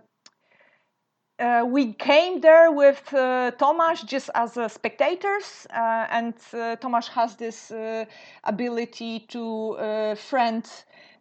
uh, 1.38 1.64
we 1.66 1.92
came 1.92 2.40
there 2.40 2.72
with 2.72 3.02
uh, 3.12 3.50
Tomasz 3.58 4.06
just 4.06 4.30
as 4.34 4.56
uh, 4.56 4.68
spectators, 4.68 5.66
uh, 5.70 6.06
and 6.10 6.34
uh, 6.52 6.76
Tomasz 6.76 7.08
has 7.08 7.36
this 7.36 7.70
uh, 7.70 8.04
ability 8.44 9.20
to 9.28 10.16
friend 10.16 10.64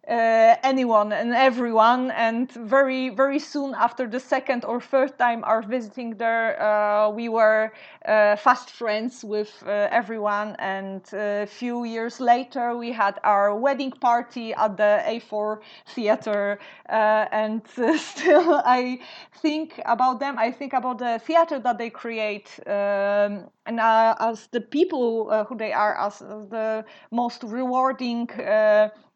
uh, 0.08 0.56
anyone 0.62 1.12
and 1.12 1.34
everyone. 1.34 2.10
And 2.12 2.50
very 2.52 3.08
very 3.10 3.38
soon 3.38 3.74
after 3.74 4.06
the 4.06 4.20
second 4.20 4.64
or 4.64 4.80
third 4.80 5.18
time 5.18 5.42
our 5.44 5.62
visiting 5.62 6.16
there 6.16 6.60
uh, 6.62 7.10
we 7.10 7.28
were 7.28 7.72
uh, 8.04 8.36
fast 8.36 8.70
friends 8.70 9.24
with 9.24 9.62
uh, 9.66 9.88
everyone. 9.90 10.56
And 10.58 11.02
a 11.12 11.46
few 11.46 11.84
years 11.84 12.20
later 12.20 12.76
we 12.76 12.92
had 12.92 13.18
our 13.24 13.54
wedding 13.54 13.92
party 13.92 14.54
at 14.54 14.76
the 14.76 15.02
a4 15.06 15.60
theater 15.86 16.58
uh, 16.88 17.26
and 17.32 17.62
uh, 17.78 17.96
still 18.12 18.62
i 18.64 18.98
think 19.42 19.80
about 19.86 20.20
them. 20.20 20.38
I 20.38 20.50
think 20.50 20.72
about 20.72 20.98
the 20.98 21.18
theater 21.18 21.58
that 21.60 21.78
they 21.78 21.90
create 21.90 22.48
um, 22.66 23.50
and 23.66 23.80
as 23.80 24.46
the 24.48 24.60
people 24.60 25.44
who 25.48 25.56
they 25.56 25.72
are 25.72 25.94
as 25.98 26.18
the 26.18 26.84
most 27.10 27.42
rewarding 27.42 28.28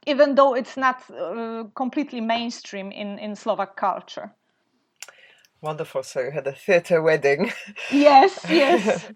even 0.06 0.34
though 0.34 0.54
it's 0.54 0.76
not 0.76 1.02
uh, 1.10 1.64
completely 1.74 2.20
mainstream 2.20 2.90
in, 2.90 3.18
in 3.18 3.36
Slovak 3.36 3.76
culture. 3.76 4.32
Wonderful. 5.62 6.02
So 6.02 6.20
you 6.20 6.30
had 6.30 6.46
a 6.46 6.52
theatre 6.52 7.02
wedding. 7.02 7.52
Yes, 7.90 8.38
yes. 8.48 9.06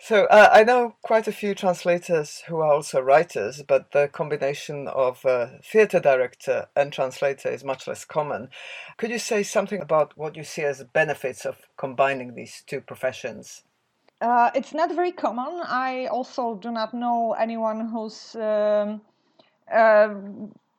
so 0.00 0.24
uh, 0.24 0.50
I 0.52 0.64
know 0.64 0.96
quite 1.02 1.28
a 1.28 1.32
few 1.32 1.54
translators 1.54 2.42
who 2.48 2.56
are 2.56 2.72
also 2.72 3.00
writers, 3.00 3.62
but 3.62 3.92
the 3.92 4.08
combination 4.08 4.88
of 4.88 5.24
uh, 5.24 5.46
theatre 5.62 6.00
director 6.00 6.66
and 6.74 6.92
translator 6.92 7.48
is 7.48 7.62
much 7.62 7.86
less 7.86 8.04
common. 8.04 8.48
Could 8.96 9.10
you 9.10 9.20
say 9.20 9.44
something 9.44 9.80
about 9.80 10.18
what 10.18 10.36
you 10.36 10.42
see 10.42 10.62
as 10.62 10.82
benefits 10.82 11.44
of 11.44 11.58
combining 11.76 12.34
these 12.34 12.64
two 12.66 12.80
professions? 12.80 13.62
Uh, 14.20 14.50
it's 14.52 14.74
not 14.74 14.92
very 14.92 15.12
common. 15.12 15.60
I 15.62 16.06
also 16.06 16.56
do 16.56 16.72
not 16.72 16.92
know 16.92 17.36
anyone 17.38 17.88
who's. 17.88 18.34
Um, 18.34 19.00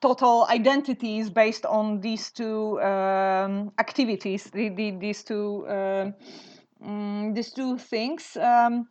total 0.02 0.46
identity 0.50 1.20
is 1.20 1.30
based 1.30 1.66
on 1.66 2.02
these 2.02 2.32
two 2.32 2.80
um, 2.82 3.72
activities, 3.80 4.44
the, 4.54 4.70
the, 4.70 4.92
these 4.92 5.24
two 5.24 5.66
um, 5.68 6.14
mm, 6.84 7.34
these 7.34 7.52
two 7.52 7.78
things. 7.78 8.38
Um, 8.38 8.88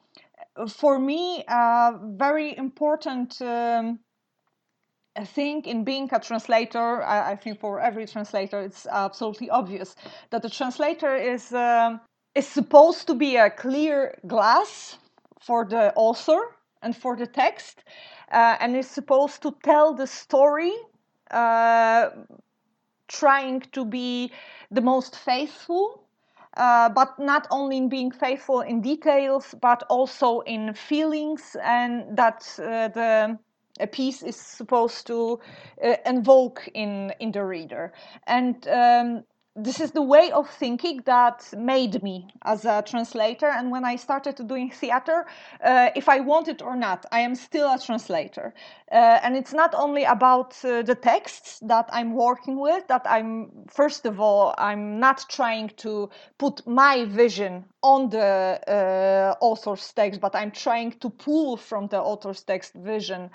for 0.68 0.98
me, 0.98 1.44
a 1.48 1.92
very 2.16 2.56
important 2.56 3.40
um, 3.42 3.98
thing 5.24 5.64
in 5.64 5.84
being 5.84 6.08
a 6.12 6.20
translator, 6.20 7.02
I, 7.02 7.32
I, 7.32 7.36
think 7.36 7.60
for 7.60 7.80
every 7.80 8.06
translator, 8.06 8.60
it's 8.60 8.86
absolutely 8.86 9.50
obvious 9.50 9.94
that 10.30 10.42
the 10.42 10.50
translator 10.50 11.14
is 11.14 11.52
um, 11.52 12.00
is 12.34 12.46
supposed 12.46 13.06
to 13.06 13.14
be 13.14 13.36
a 13.36 13.50
clear 13.50 14.18
glass 14.26 14.98
for 15.40 15.64
the 15.64 15.92
author 15.94 16.53
and 16.84 16.96
for 16.96 17.16
the 17.16 17.26
text 17.26 17.84
uh, 18.30 18.56
and 18.60 18.76
is 18.76 18.88
supposed 18.88 19.42
to 19.42 19.56
tell 19.64 19.94
the 19.94 20.06
story 20.06 20.72
uh, 21.30 22.10
trying 23.08 23.60
to 23.72 23.84
be 23.84 24.30
the 24.70 24.80
most 24.80 25.16
faithful 25.16 26.04
uh, 26.56 26.88
but 26.88 27.18
not 27.18 27.48
only 27.50 27.76
in 27.76 27.88
being 27.88 28.12
faithful 28.12 28.60
in 28.60 28.80
details 28.80 29.54
but 29.60 29.82
also 29.88 30.40
in 30.40 30.72
feelings 30.74 31.56
and 31.62 32.16
that 32.16 32.46
uh, 32.58 32.88
the 32.88 33.38
a 33.80 33.86
piece 33.86 34.22
is 34.22 34.36
supposed 34.36 35.06
to 35.06 35.40
uh, 35.84 35.96
invoke 36.06 36.68
in 36.74 37.12
in 37.18 37.32
the 37.32 37.44
reader. 37.44 37.92
And 38.26 38.66
um, 38.68 39.24
this 39.56 39.80
is 39.80 39.92
the 39.92 40.02
way 40.02 40.32
of 40.32 40.50
thinking 40.50 41.00
that 41.04 41.48
made 41.56 42.02
me 42.02 42.28
as 42.44 42.64
a 42.64 42.82
translator. 42.82 43.46
And 43.46 43.70
when 43.70 43.84
i 43.84 43.96
started 43.96 44.36
doing 44.48 44.70
theater 44.70 45.26
uh, 45.62 45.90
if 45.94 46.08
i 46.08 46.20
want 46.20 46.48
it 46.48 46.60
or 46.62 46.76
not 46.76 47.06
i 47.12 47.20
am 47.20 47.34
still 47.34 47.72
a 47.72 47.78
translator. 47.78 48.52
Uh, 48.90 49.18
and 49.22 49.36
it's 49.36 49.52
not 49.52 49.74
only 49.74 50.04
about 50.04 50.56
uh, 50.64 50.82
the 50.82 50.94
texts 50.94 51.60
that 51.60 51.88
i'm 51.92 52.14
working 52.14 52.58
with 52.58 52.86
that 52.88 53.02
i'm 53.06 53.50
first 53.68 54.06
of 54.06 54.20
all 54.20 54.54
i'm 54.58 54.98
not 54.98 55.24
trying 55.28 55.68
to 55.76 56.10
put 56.38 56.66
my 56.66 57.04
vision 57.04 57.64
on 57.82 58.10
the 58.10 58.60
uh, 58.68 59.34
author's 59.40 59.92
text 59.92 60.20
but 60.20 60.34
i'm 60.34 60.50
trying 60.50 60.90
to 60.92 61.10
pull 61.10 61.56
from 61.56 61.86
the 61.88 62.00
author's 62.00 62.42
text 62.42 62.74
vision 62.74 63.30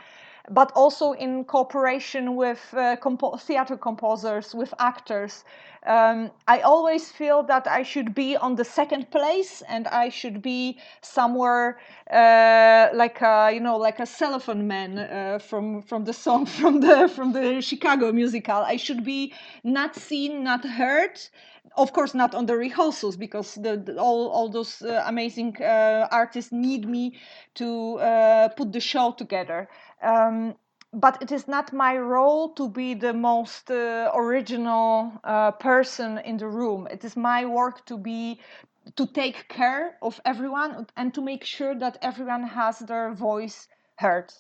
but 0.50 0.72
also 0.76 1.14
in 1.14 1.44
cooperation 1.46 2.36
with 2.36 2.74
uh, 2.76 2.96
compo- 2.98 3.38
theater 3.38 3.78
composers, 3.78 4.56
with 4.56 4.74
actors. 4.80 5.44
Um, 5.86 6.32
I 6.48 6.60
always 6.60 7.10
feel 7.12 7.44
that 7.44 7.66
I 7.68 7.84
should 7.84 8.14
be 8.14 8.36
on 8.36 8.56
the 8.56 8.66
second 8.66 9.12
place, 9.12 9.62
and 9.68 9.88
I 9.88 10.10
should 10.10 10.42
be 10.42 10.78
somewhere 11.02 11.80
uh, 12.12 12.90
like 12.94 13.22
a, 13.22 13.52
you 13.54 13.62
know, 13.62 13.78
like 13.78 14.00
a 14.00 14.06
cellophane 14.06 14.68
man 14.68 15.00
uh, 15.00 15.40
from 15.40 15.82
from 15.82 16.04
the 16.04 16.14
song 16.14 16.46
from 16.60 16.82
the 16.82 17.08
from 17.08 17.32
the 17.32 17.62
Chicago 17.62 18.12
musical. 18.12 18.58
I 18.58 18.76
should 18.76 19.04
be 19.06 19.34
not 19.64 19.96
seen, 19.96 20.44
not 20.44 20.66
heard, 20.66 21.20
of 21.76 21.94
course 21.94 22.14
not 22.14 22.36
on 22.36 22.46
the 22.46 22.56
rehearsals 22.56 23.18
because 23.18 23.56
the, 23.56 23.78
the 23.78 23.98
all 23.98 24.30
all 24.30 24.50
those 24.50 24.82
uh, 24.82 25.04
amazing 25.06 25.56
uh, 25.62 26.08
artists 26.12 26.52
need 26.52 26.88
me 26.88 27.18
to 27.56 27.98
uh, 28.00 28.50
put 28.50 28.72
the 28.72 28.80
show 28.80 29.12
together. 29.12 29.70
Um, 30.02 30.56
but 30.92 31.22
it 31.22 31.32
is 31.32 31.48
not 31.48 31.72
my 31.72 31.98
role 31.98 32.50
to 32.56 32.68
be 32.68 32.96
the 32.96 33.14
most 33.14 33.70
uh, 33.70 34.12
original 34.16 35.14
uh, 35.24 35.52
person 35.52 36.18
in 36.20 36.38
the 36.38 36.48
room. 36.48 36.88
It 36.90 37.04
is 37.06 37.16
my 37.16 37.46
work 37.46 37.86
to 37.86 37.98
be 37.98 38.40
to 38.96 39.06
take 39.06 39.48
care 39.50 39.98
of 40.02 40.20
everyone 40.26 40.88
and 40.98 41.14
to 41.14 41.22
make 41.22 41.44
sure 41.44 41.76
that 41.76 41.98
everyone 42.02 42.44
has 42.44 42.80
their 42.80 43.14
voice 43.14 43.68
heard. 43.98 44.34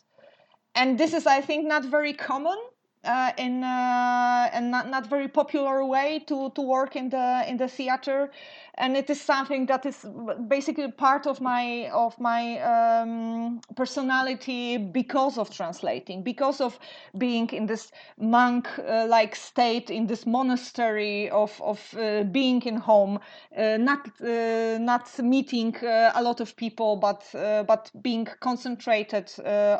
And 0.74 0.98
this 0.98 1.14
is 1.14 1.28
i 1.28 1.42
think 1.42 1.68
not 1.68 1.86
very 1.86 2.14
common 2.14 2.58
uh, 3.04 3.32
in 3.38 3.64
uh, 3.64 4.50
a 4.54 4.62
not, 4.62 4.90
not 4.90 5.08
very 5.08 5.28
popular 5.28 5.86
way 5.86 6.20
to, 6.28 6.50
to 6.52 6.62
work 6.62 6.96
in 6.96 7.10
the 7.10 7.44
in 7.48 7.58
the 7.58 7.68
theater. 7.68 8.30
And 8.76 8.96
it 8.96 9.10
is 9.10 9.20
something 9.20 9.66
that 9.66 9.86
is 9.86 10.06
basically 10.48 10.90
part 10.92 11.28
of 11.28 11.42
my 11.42 11.90
of 11.94 12.18
my 12.20 12.60
um, 12.60 13.60
personality 13.76 14.78
because 14.78 15.38
of 15.38 15.50
translating 15.50 16.24
because 16.24 16.62
of 16.62 16.80
being 17.18 17.50
in 17.50 17.66
this 17.66 17.92
monk 18.18 18.68
uh, 18.80 19.06
like 19.08 19.36
state 19.36 19.90
in 19.90 20.08
this 20.08 20.26
monastery 20.26 21.30
of 21.30 21.60
of 21.62 21.94
uh, 21.98 22.24
being 22.24 22.62
in 22.62 22.78
home 22.78 23.20
uh, 23.58 23.78
not 23.78 24.08
uh, 24.22 24.78
not 24.80 25.08
meeting 25.20 25.76
a 25.84 26.22
lot 26.22 26.40
of 26.40 26.56
people 26.56 26.96
but 26.96 27.24
but 27.68 27.92
being 28.02 28.28
concentrated 28.40 29.30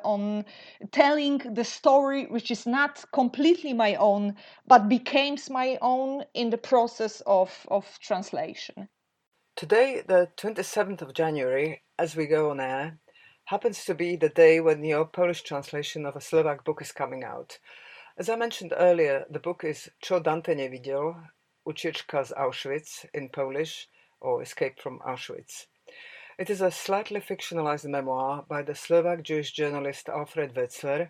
on 0.04 0.44
telling 0.92 1.38
the 1.54 1.64
story 1.64 2.26
which 2.26 2.52
is 2.52 2.66
not 2.66 3.06
completely 3.12 3.74
my 3.74 3.96
own 3.96 4.36
but 4.68 4.90
became 4.90 5.38
my 5.50 5.78
own 5.82 6.24
in 6.34 6.50
the 6.50 6.58
process 6.58 7.22
of 7.26 7.66
of 7.70 7.86
translation 8.02 8.90
Today, 9.60 10.02
the 10.08 10.30
27th 10.38 11.02
of 11.02 11.14
January, 11.14 11.84
as 11.98 12.16
we 12.16 12.28
go 12.28 12.50
on 12.50 12.62
air, 12.62 12.98
happens 13.44 13.84
to 13.84 13.94
be 13.94 14.16
the 14.16 14.30
day 14.30 14.62
when 14.62 14.86
your 14.86 15.04
Polish 15.04 15.42
translation 15.42 16.06
of 16.06 16.16
a 16.16 16.22
Slovak 16.22 16.64
book 16.64 16.82
is 16.82 16.94
coming 16.94 17.26
out. 17.26 17.60
As 18.18 18.30
I 18.30 18.38
mentioned 18.38 18.74
earlier, 18.78 19.26
the 19.30 19.40
book 19.40 19.66
is 19.66 19.90
Čo 20.02 20.24
Dante 20.24 20.56
nevidel, 20.56 21.14
Ucieczka 21.68 22.26
z 22.26 22.32
Auschwitz 22.38 23.06
in 23.14 23.28
Polish, 23.28 23.90
or 24.22 24.42
Escape 24.42 24.80
from 24.80 25.00
Auschwitz. 25.00 25.66
It 26.38 26.50
is 26.50 26.62
a 26.62 26.72
slightly 26.72 27.20
fictionalized 27.20 27.90
memoir 27.90 28.46
by 28.48 28.62
the 28.62 28.76
Slovak 28.76 29.24
Jewish 29.24 29.52
journalist 29.52 30.08
Alfred 30.08 30.54
Wetzler, 30.56 31.10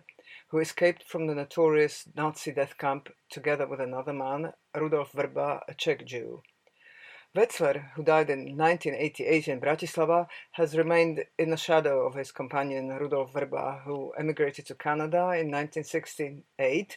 who 0.50 0.58
escaped 0.58 1.04
from 1.04 1.26
the 1.26 1.34
notorious 1.34 2.08
Nazi 2.16 2.52
death 2.52 2.76
camp 2.76 3.08
together 3.30 3.66
with 3.66 3.80
another 3.80 4.12
man, 4.12 4.52
Rudolf 4.76 5.12
Vrba, 5.12 5.60
a 5.68 5.74
Czech 5.74 6.04
Jew. 6.04 6.42
Wetzler, 7.36 7.92
who 7.94 8.02
died 8.02 8.28
in 8.28 8.56
1988 8.56 9.46
in 9.46 9.60
Bratislava, 9.60 10.26
has 10.52 10.76
remained 10.76 11.24
in 11.38 11.50
the 11.50 11.56
shadow 11.56 12.04
of 12.04 12.14
his 12.14 12.32
companion 12.32 12.88
Rudolf 12.88 13.32
Vrba, 13.32 13.84
who 13.84 14.12
emigrated 14.18 14.66
to 14.66 14.74
Canada 14.74 15.30
in 15.38 15.50
1968 15.52 16.96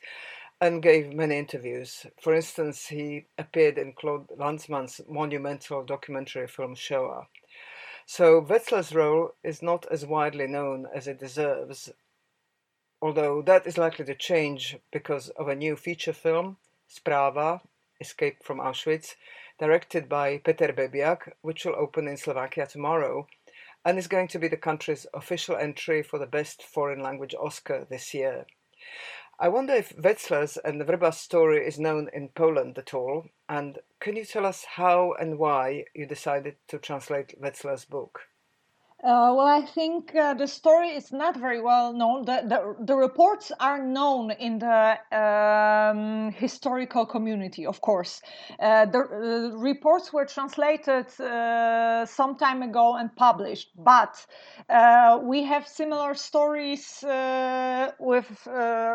and 0.59 0.81
gave 0.81 1.13
many 1.13 1.37
interviews. 1.37 2.07
For 2.19 2.33
instance, 2.33 2.87
he 2.87 3.27
appeared 3.37 3.77
in 3.77 3.93
Claude 3.93 4.27
Lanzmann's 4.29 5.01
monumental 5.07 5.83
documentary 5.83 6.47
film 6.47 6.73
Shoah. 6.73 7.27
So 8.05 8.41
Wetzler's 8.41 8.95
role 8.95 9.35
is 9.43 9.61
not 9.61 9.85
as 9.91 10.05
widely 10.05 10.47
known 10.47 10.87
as 10.95 11.07
it 11.07 11.19
deserves, 11.19 11.91
although 13.03 13.41
that 13.41 13.67
is 13.67 13.77
likely 13.77 14.05
to 14.05 14.15
change 14.15 14.77
because 14.89 15.27
of 15.31 15.49
a 15.49 15.55
new 15.55 15.75
feature 15.75 16.13
film, 16.13 16.55
Sprava, 16.89 17.59
Escape 17.99 18.41
from 18.41 18.59
Auschwitz, 18.59 19.15
directed 19.59 20.07
by 20.07 20.37
Peter 20.37 20.71
Bebjak, 20.71 21.33
which 21.41 21.65
will 21.65 21.75
open 21.75 22.07
in 22.07 22.15
Slovakia 22.15 22.65
tomorrow 22.65 23.27
and 23.83 23.99
is 23.99 24.07
going 24.07 24.29
to 24.29 24.39
be 24.39 24.47
the 24.47 24.55
country's 24.55 25.05
official 25.13 25.57
entry 25.57 26.01
for 26.01 26.17
the 26.17 26.25
Best 26.25 26.63
Foreign 26.63 27.01
Language 27.01 27.35
Oscar 27.37 27.85
this 27.89 28.13
year. 28.13 28.45
I 29.37 29.49
wonder 29.49 29.73
if 29.73 29.93
Wetzler's 29.97 30.55
and 30.55 30.79
the 30.79 30.85
Vrba's 30.85 31.17
story 31.17 31.67
is 31.67 31.77
known 31.77 32.09
in 32.13 32.29
Poland 32.29 32.77
at 32.77 32.93
all, 32.93 33.25
and 33.49 33.79
can 33.99 34.15
you 34.15 34.23
tell 34.23 34.45
us 34.45 34.63
how 34.77 35.11
and 35.19 35.37
why 35.37 35.83
you 35.93 36.05
decided 36.05 36.55
to 36.69 36.77
translate 36.77 37.41
Wetzler's 37.41 37.83
book? 37.83 38.29
Uh, 39.03 39.33
well, 39.35 39.47
I 39.47 39.59
think 39.59 40.15
uh, 40.15 40.33
the 40.33 40.47
story 40.47 40.91
is 40.91 41.11
not 41.11 41.35
very 41.35 41.59
well 41.59 41.91
known. 41.91 42.23
The, 42.23 42.41
the, 42.47 42.85
the 42.85 42.95
reports 42.95 43.51
are 43.59 43.83
known 43.83 44.31
in 44.31 44.59
the 44.59 44.97
um, 45.11 46.31
historical 46.31 47.05
community, 47.05 47.65
of 47.65 47.81
course. 47.81 48.21
Uh, 48.61 48.85
the 48.85 48.99
uh, 48.99 49.57
reports 49.57 50.13
were 50.13 50.23
translated 50.23 51.07
uh, 51.19 52.05
some 52.05 52.37
time 52.37 52.61
ago 52.61 52.95
and 52.95 53.13
published, 53.17 53.71
but 53.77 54.25
uh, 54.69 55.19
we 55.21 55.43
have 55.43 55.67
similar 55.67 56.13
stories 56.13 57.03
with 57.99 58.47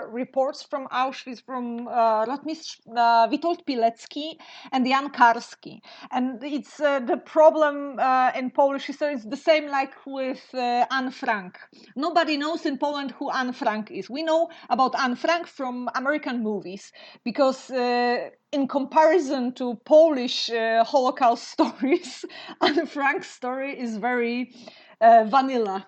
reports 0.09 0.62
from 0.62 0.88
Auschwitz 0.88 1.45
from 1.45 1.87
uh, 1.87 2.25
Witold 2.25 3.67
Pilecki 3.67 4.38
and 4.73 4.87
Jan 4.87 5.11
Karski. 5.11 5.81
And 6.11 6.43
it's 6.43 6.79
the 6.79 7.21
problem 7.27 8.00
in 8.35 8.50
Polish 8.53 8.87
history 8.87 9.12
it's 9.12 9.27
the 9.27 9.37
same 9.37 9.69
like 9.69 9.98
with 10.07 10.43
uh, 10.55 10.87
Anne 10.90 11.11
Frank. 11.11 11.59
Nobody 11.97 12.37
knows 12.37 12.67
in 12.67 12.78
Poland 12.78 13.12
who 13.12 13.31
Anne 13.31 13.52
Frank 13.52 13.90
is. 13.90 14.09
We 14.11 14.23
know 14.23 14.49
about 14.69 14.99
Anne 14.99 15.17
Frank 15.17 15.47
from 15.47 15.88
American 15.95 16.43
movies 16.43 16.93
because, 17.25 17.71
uh, 17.71 18.31
in 18.52 18.67
comparison 18.67 19.52
to 19.55 19.75
Polish 19.85 20.50
uh, 20.50 20.85
Holocaust 20.85 21.49
stories, 21.55 22.25
Anne 22.61 22.87
Frank's 22.87 23.31
story 23.31 23.78
is 23.78 23.97
very 23.97 24.52
uh, 25.00 25.25
vanilla, 25.25 25.87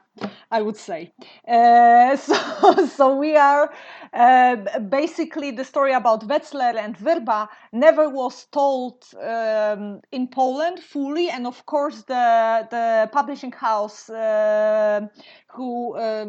I 0.51 0.63
would 0.63 0.77
say. 0.77 1.13
Uh, 1.49 2.17
so, 2.17 2.87
so 2.87 3.17
we 3.17 3.37
are 3.37 3.73
uh, 4.13 4.57
basically 4.89 5.51
the 5.51 5.65
story 5.65 5.93
about 5.93 6.29
Wetzler 6.29 6.77
and 6.77 6.97
Vrba 6.97 7.49
never 7.73 8.09
was 8.09 8.47
told 8.53 9.05
um, 9.21 10.01
in 10.13 10.29
Poland 10.29 10.81
fully, 10.81 11.31
and 11.31 11.47
of 11.47 11.65
course 11.67 12.03
the 12.03 12.69
the 12.71 13.09
publishing 13.13 13.53
house 13.53 14.09
uh, 14.11 15.01
who 15.53 15.95
uh, 15.97 16.27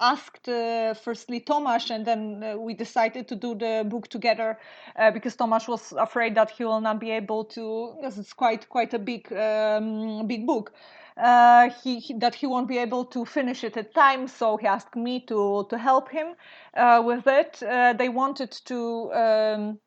asked 0.00 0.48
uh, 0.48 0.94
firstly 0.94 1.40
Tomasz, 1.40 1.90
and 1.90 2.06
then 2.06 2.42
uh, 2.42 2.56
we 2.56 2.74
decided 2.74 3.28
to 3.28 3.36
do 3.36 3.54
the 3.54 3.84
book 3.88 4.08
together 4.08 4.58
uh, 4.96 5.10
because 5.10 5.36
Tomasz 5.36 5.68
was 5.68 5.92
afraid 5.92 6.34
that 6.34 6.50
he 6.50 6.64
will 6.64 6.80
not 6.80 7.00
be 7.00 7.10
able 7.10 7.44
to, 7.44 7.94
because 7.96 8.18
it's 8.18 8.32
quite 8.32 8.68
quite 8.68 8.94
a 8.94 8.98
big 8.98 9.32
um, 9.32 10.26
big 10.26 10.46
book 10.46 10.72
uh, 11.16 11.70
he, 11.82 11.98
he, 11.98 12.14
that 12.14 12.34
he 12.34 12.46
won't 12.46 12.68
be 12.68 12.78
able 12.78 13.04
to 13.04 13.24
finish 13.24 13.64
it 13.64 13.76
at 13.76 13.94
time, 13.94 14.28
so 14.28 14.56
he 14.56 14.66
asked 14.66 14.96
me 14.96 15.20
to 15.20 15.66
to 15.68 15.78
help 15.78 16.10
him 16.10 16.34
uh, 16.74 17.02
with 17.04 17.26
it. 17.26 17.62
Uh, 17.62 17.92
they 17.92 18.08
wanted 18.08 18.50
to 18.50 19.12
um, 19.12 19.78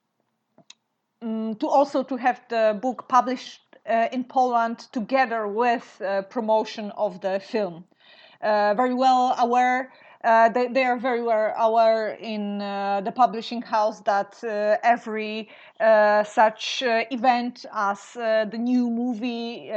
um, 1.21 1.55
to 1.55 1.67
also 1.67 2.03
to 2.03 2.15
have 2.17 2.41
the 2.49 2.77
book 2.81 3.07
published 3.07 3.61
in 4.11 4.23
Poland 4.23 4.79
together 4.91 5.47
with 5.47 6.01
promotion 6.29 6.89
of 6.97 7.21
the 7.21 7.39
film. 7.39 7.85
Uh, 8.41 8.73
very 8.75 8.93
well 8.93 9.35
aware 9.39 9.91
uh, 10.25 10.49
they, 10.49 10.67
they, 10.67 10.83
are 10.83 10.97
very 10.97 11.19
aware 11.19 12.15
in 12.15 12.59
uh, 12.59 12.99
the 13.01 13.11
publishing 13.11 13.61
house 13.61 13.99
that 14.01 14.35
uh, 14.43 14.75
every 14.81 15.47
uh, 15.79 16.23
such 16.23 16.81
uh, 16.81 17.03
event 17.11 17.63
as 17.71 18.13
the 18.13 18.57
new 18.57 18.89
movie 18.89 19.69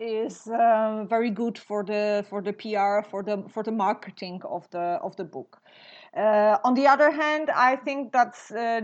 is 0.00 0.48
um, 0.48 1.06
very 1.06 1.30
good 1.30 1.56
for 1.56 1.84
the 1.84 2.24
for 2.28 2.42
the 2.42 2.52
PR 2.52 3.08
for 3.08 3.22
the 3.22 3.44
for 3.48 3.62
the 3.62 3.70
marketing 3.70 4.40
of 4.44 4.68
the 4.70 4.98
of 5.02 5.14
the 5.14 5.24
book. 5.24 5.62
on 6.64 6.74
the 6.74 6.86
other 6.88 7.10
hand, 7.12 7.48
I 7.50 7.76
think 7.76 8.12
that 8.12 8.34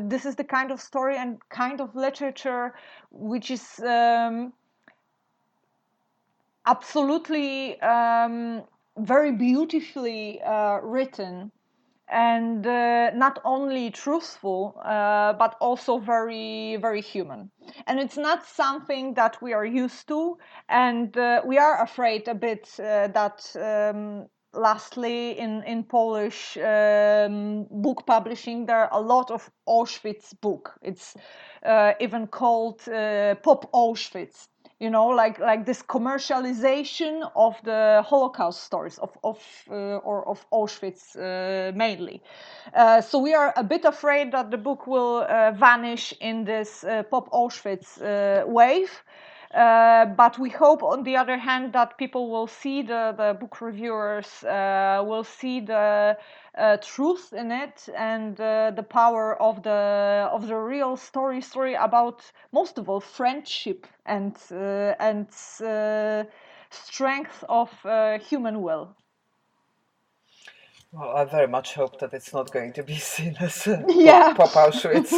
this 0.08 0.24
is 0.24 0.36
the 0.36 0.44
kind 0.44 0.70
of 0.70 0.80
story 0.80 1.16
and 1.16 1.38
kind 1.48 1.80
of 1.80 1.96
literature 1.96 2.74
which 3.10 3.50
is 3.50 3.80
um, 3.80 4.52
absolutely 6.64 7.80
um, 7.80 8.62
very 8.98 9.32
beautifully 9.32 10.40
uh, 10.42 10.80
written 10.82 11.52
and 12.10 12.66
uh, 12.66 13.10
not 13.10 13.38
only 13.44 13.90
truthful 13.90 14.80
uh, 14.84 15.32
but 15.34 15.56
also 15.60 15.98
very 15.98 16.76
very 16.76 17.02
human. 17.02 17.50
And 17.86 18.00
it's 18.00 18.16
not 18.16 18.46
something 18.46 19.14
that 19.14 19.40
we 19.42 19.52
are 19.52 19.66
used 19.66 20.08
to 20.08 20.38
and 20.68 21.16
uh, 21.16 21.42
we 21.44 21.58
are 21.58 21.82
afraid 21.82 22.28
a 22.28 22.34
bit 22.34 22.68
uh, 22.78 23.08
that 23.08 23.54
um, 23.56 24.26
lastly 24.54 25.38
in 25.38 25.62
in 25.64 25.84
polish 25.84 26.56
um, 26.56 27.66
book 27.70 28.06
publishing 28.06 28.64
there 28.64 28.78
are 28.78 28.92
a 28.92 29.00
lot 29.00 29.30
of 29.30 29.50
auschwitz 29.68 30.32
book. 30.40 30.78
It's 30.82 31.14
uh, 31.62 31.92
even 32.00 32.26
called 32.26 32.80
pop 33.42 33.70
auschwitz 33.72 34.48
you 34.80 34.90
know 34.90 35.06
like 35.06 35.38
like 35.38 35.66
this 35.66 35.82
commercialization 35.82 37.28
of 37.34 37.56
the 37.64 38.02
holocaust 38.06 38.62
stories 38.62 38.98
of 38.98 39.16
of 39.24 39.38
uh, 39.70 39.74
or 40.08 40.26
of 40.28 40.46
auschwitz 40.50 41.16
uh, 41.16 41.72
mainly. 41.74 42.22
Uh, 42.74 43.00
so 43.00 43.18
we 43.18 43.34
are 43.34 43.52
a 43.56 43.64
bit 43.64 43.84
afraid 43.84 44.32
that 44.32 44.50
the 44.50 44.58
book 44.58 44.86
will 44.86 45.26
uh, 45.28 45.52
vanish 45.52 46.14
in 46.20 46.44
this 46.44 46.84
uh, 46.84 47.02
pop 47.04 47.28
auschwitz 47.32 48.00
uh, 48.00 48.46
wave. 48.46 49.02
But 49.50 50.38
we 50.38 50.50
hope, 50.50 50.82
on 50.82 51.04
the 51.04 51.16
other 51.16 51.38
hand, 51.38 51.72
that 51.72 51.96
people 51.96 52.30
will 52.30 52.46
see 52.46 52.82
the, 52.82 53.14
the 53.16 53.34
book 53.40 53.62
reviewers 53.62 54.44
will 54.44 55.24
see 55.24 55.60
the 55.60 56.18
uh, 56.58 56.76
truth 56.78 57.32
in 57.32 57.50
it 57.52 57.88
and 57.96 58.40
uh, 58.40 58.70
the 58.72 58.82
power 58.82 59.40
of 59.40 59.62
the 59.62 60.28
of 60.32 60.48
the 60.48 60.56
real 60.56 60.96
story 60.96 61.40
story 61.40 61.74
about 61.74 62.32
most 62.52 62.78
of 62.78 62.88
all 62.88 63.00
friendship 63.00 63.86
and 64.06 64.36
uh, 64.52 64.94
and 64.98 65.28
strength 66.70 67.44
of 67.48 67.70
human 68.28 68.60
will. 68.62 68.97
Well, 70.90 71.10
I 71.10 71.24
very 71.26 71.46
much 71.46 71.74
hope 71.74 72.00
that 72.00 72.14
it's 72.14 72.32
not 72.32 72.50
going 72.50 72.72
to 72.72 72.82
be 72.82 72.96
seen 73.14 73.36
as 73.40 73.66
a 73.66 73.84
yeah. 73.88 74.32
pop, 74.32 74.52
Auschwitz. 74.52 75.12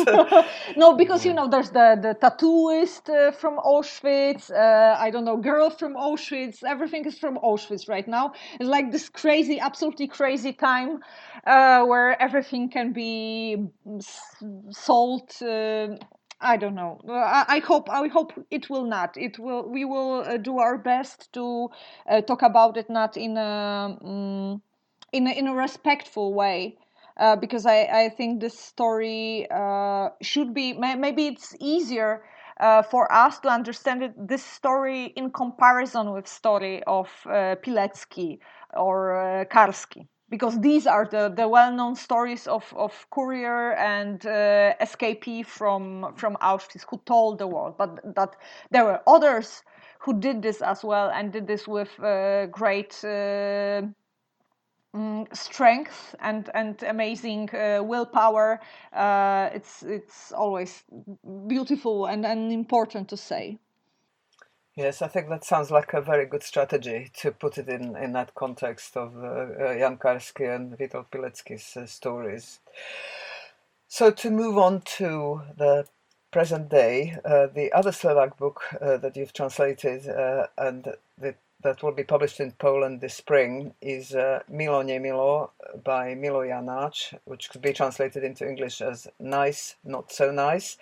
no, 0.76 0.96
because 0.96 1.24
you 1.24 1.32
know 1.32 1.46
there's 1.48 1.70
the 1.70 1.96
the 2.02 2.16
tattooist 2.20 3.08
uh, 3.08 3.30
from 3.30 3.58
Auschwitz. 3.58 4.50
Uh, 4.50 4.96
I 4.98 5.10
don't 5.10 5.24
know, 5.24 5.36
girl 5.36 5.70
from 5.70 5.94
Auschwitz. 5.94 6.64
Everything 6.64 7.04
is 7.04 7.20
from 7.20 7.38
Auschwitz 7.38 7.88
right 7.88 8.08
now. 8.08 8.32
It's 8.58 8.68
like 8.68 8.90
this 8.90 9.08
crazy, 9.08 9.60
absolutely 9.60 10.08
crazy 10.08 10.52
time 10.52 11.04
uh, 11.46 11.84
where 11.84 12.20
everything 12.20 12.68
can 12.68 12.92
be 12.92 13.68
sold. 14.70 15.30
Uh, 15.40 15.98
I 16.40 16.56
don't 16.56 16.74
know. 16.74 16.98
I, 17.08 17.44
I, 17.46 17.58
hope 17.60 17.88
I 17.90 18.08
hope 18.08 18.32
it 18.50 18.70
will 18.70 18.86
not. 18.86 19.16
It 19.16 19.38
will. 19.38 19.68
We 19.70 19.84
will 19.84 20.24
uh, 20.26 20.36
do 20.36 20.58
our 20.58 20.78
best 20.78 21.32
to 21.34 21.68
uh, 22.08 22.22
talk 22.22 22.42
about 22.42 22.76
it, 22.76 22.90
not 22.90 23.16
in 23.16 23.36
a. 23.36 23.98
Um, 24.02 24.62
in 25.12 25.26
a, 25.26 25.30
in 25.30 25.46
a 25.46 25.54
respectful 25.54 26.34
way 26.34 26.76
uh, 27.18 27.36
because 27.36 27.66
I, 27.66 27.82
I 28.04 28.08
think 28.08 28.40
this 28.40 28.58
story 28.58 29.46
uh, 29.50 30.10
should 30.22 30.54
be 30.54 30.72
maybe 30.72 31.26
it's 31.26 31.54
easier 31.60 32.22
uh, 32.60 32.82
for 32.82 33.10
us 33.12 33.38
to 33.40 33.48
understand 33.48 34.02
it, 34.02 34.28
this 34.28 34.44
story 34.44 35.06
in 35.16 35.30
comparison 35.30 36.12
with 36.12 36.26
story 36.28 36.82
of 36.84 37.08
uh, 37.26 37.56
Pilecki 37.62 38.38
or 38.74 39.16
uh, 39.16 39.44
Karski 39.46 40.06
because 40.28 40.60
these 40.60 40.86
are 40.86 41.06
the, 41.06 41.32
the 41.36 41.48
well-known 41.48 41.96
stories 41.96 42.46
of, 42.46 42.72
of 42.76 43.06
courier 43.10 43.72
and 43.72 44.24
uh, 44.26 44.74
escapee 44.80 45.44
from 45.44 46.12
from 46.16 46.36
Auschwitz 46.40 46.84
who 46.88 47.00
told 47.04 47.38
the 47.38 47.46
world 47.46 47.74
but 47.78 47.98
that 48.14 48.36
there 48.70 48.84
were 48.84 49.00
others 49.06 49.62
who 49.98 50.18
did 50.18 50.40
this 50.42 50.62
as 50.62 50.84
well 50.84 51.10
and 51.10 51.32
did 51.32 51.46
this 51.46 51.66
with 51.66 51.98
uh, 52.00 52.46
great 52.46 52.92
uh, 53.04 53.82
um, 54.94 55.26
strength 55.32 56.14
and 56.20 56.50
and 56.54 56.82
amazing 56.82 57.50
uh, 57.54 57.82
willpower. 57.82 58.60
Uh, 58.92 59.50
it's 59.54 59.82
it's 59.82 60.32
always 60.32 60.82
beautiful 61.46 62.06
and, 62.06 62.26
and 62.26 62.52
important 62.52 63.08
to 63.08 63.16
say. 63.16 63.58
Yes, 64.76 65.02
I 65.02 65.08
think 65.08 65.28
that 65.28 65.44
sounds 65.44 65.70
like 65.70 65.92
a 65.94 66.00
very 66.00 66.26
good 66.26 66.42
strategy 66.42 67.10
to 67.18 67.32
put 67.32 67.58
it 67.58 67.68
in, 67.68 67.96
in 67.96 68.12
that 68.12 68.34
context 68.34 68.96
of 68.96 69.16
uh, 69.16 69.26
uh 69.26 69.74
Jan 69.74 69.98
Karski 69.98 70.54
and 70.54 70.78
Witold 70.78 71.10
Pilecki's 71.10 71.76
uh, 71.76 71.86
stories. 71.86 72.60
So 73.88 74.10
to 74.12 74.30
move 74.30 74.56
on 74.56 74.82
to 74.98 75.42
the 75.58 75.86
present 76.30 76.68
day, 76.68 77.16
uh, 77.24 77.48
the 77.48 77.72
other 77.72 77.90
Slovak 77.90 78.38
book 78.38 78.62
that 78.80 79.16
you've 79.16 79.32
translated 79.32 80.06
and 80.56 80.94
the 81.18 81.34
that 81.62 81.82
will 81.82 81.92
be 81.92 82.04
published 82.04 82.40
in 82.40 82.52
Poland 82.52 83.00
this 83.00 83.14
spring 83.14 83.74
is 83.80 84.14
uh, 84.14 84.40
Milo 84.48 84.82
Milo 84.82 85.50
by 85.84 86.14
Milo 86.14 86.42
Janáč, 86.42 87.18
which 87.24 87.50
could 87.50 87.62
be 87.62 87.72
translated 87.72 88.24
into 88.24 88.48
English 88.48 88.80
as 88.80 89.08
Nice, 89.18 89.76
Not 89.84 90.12
So 90.12 90.30
Nice. 90.30 90.78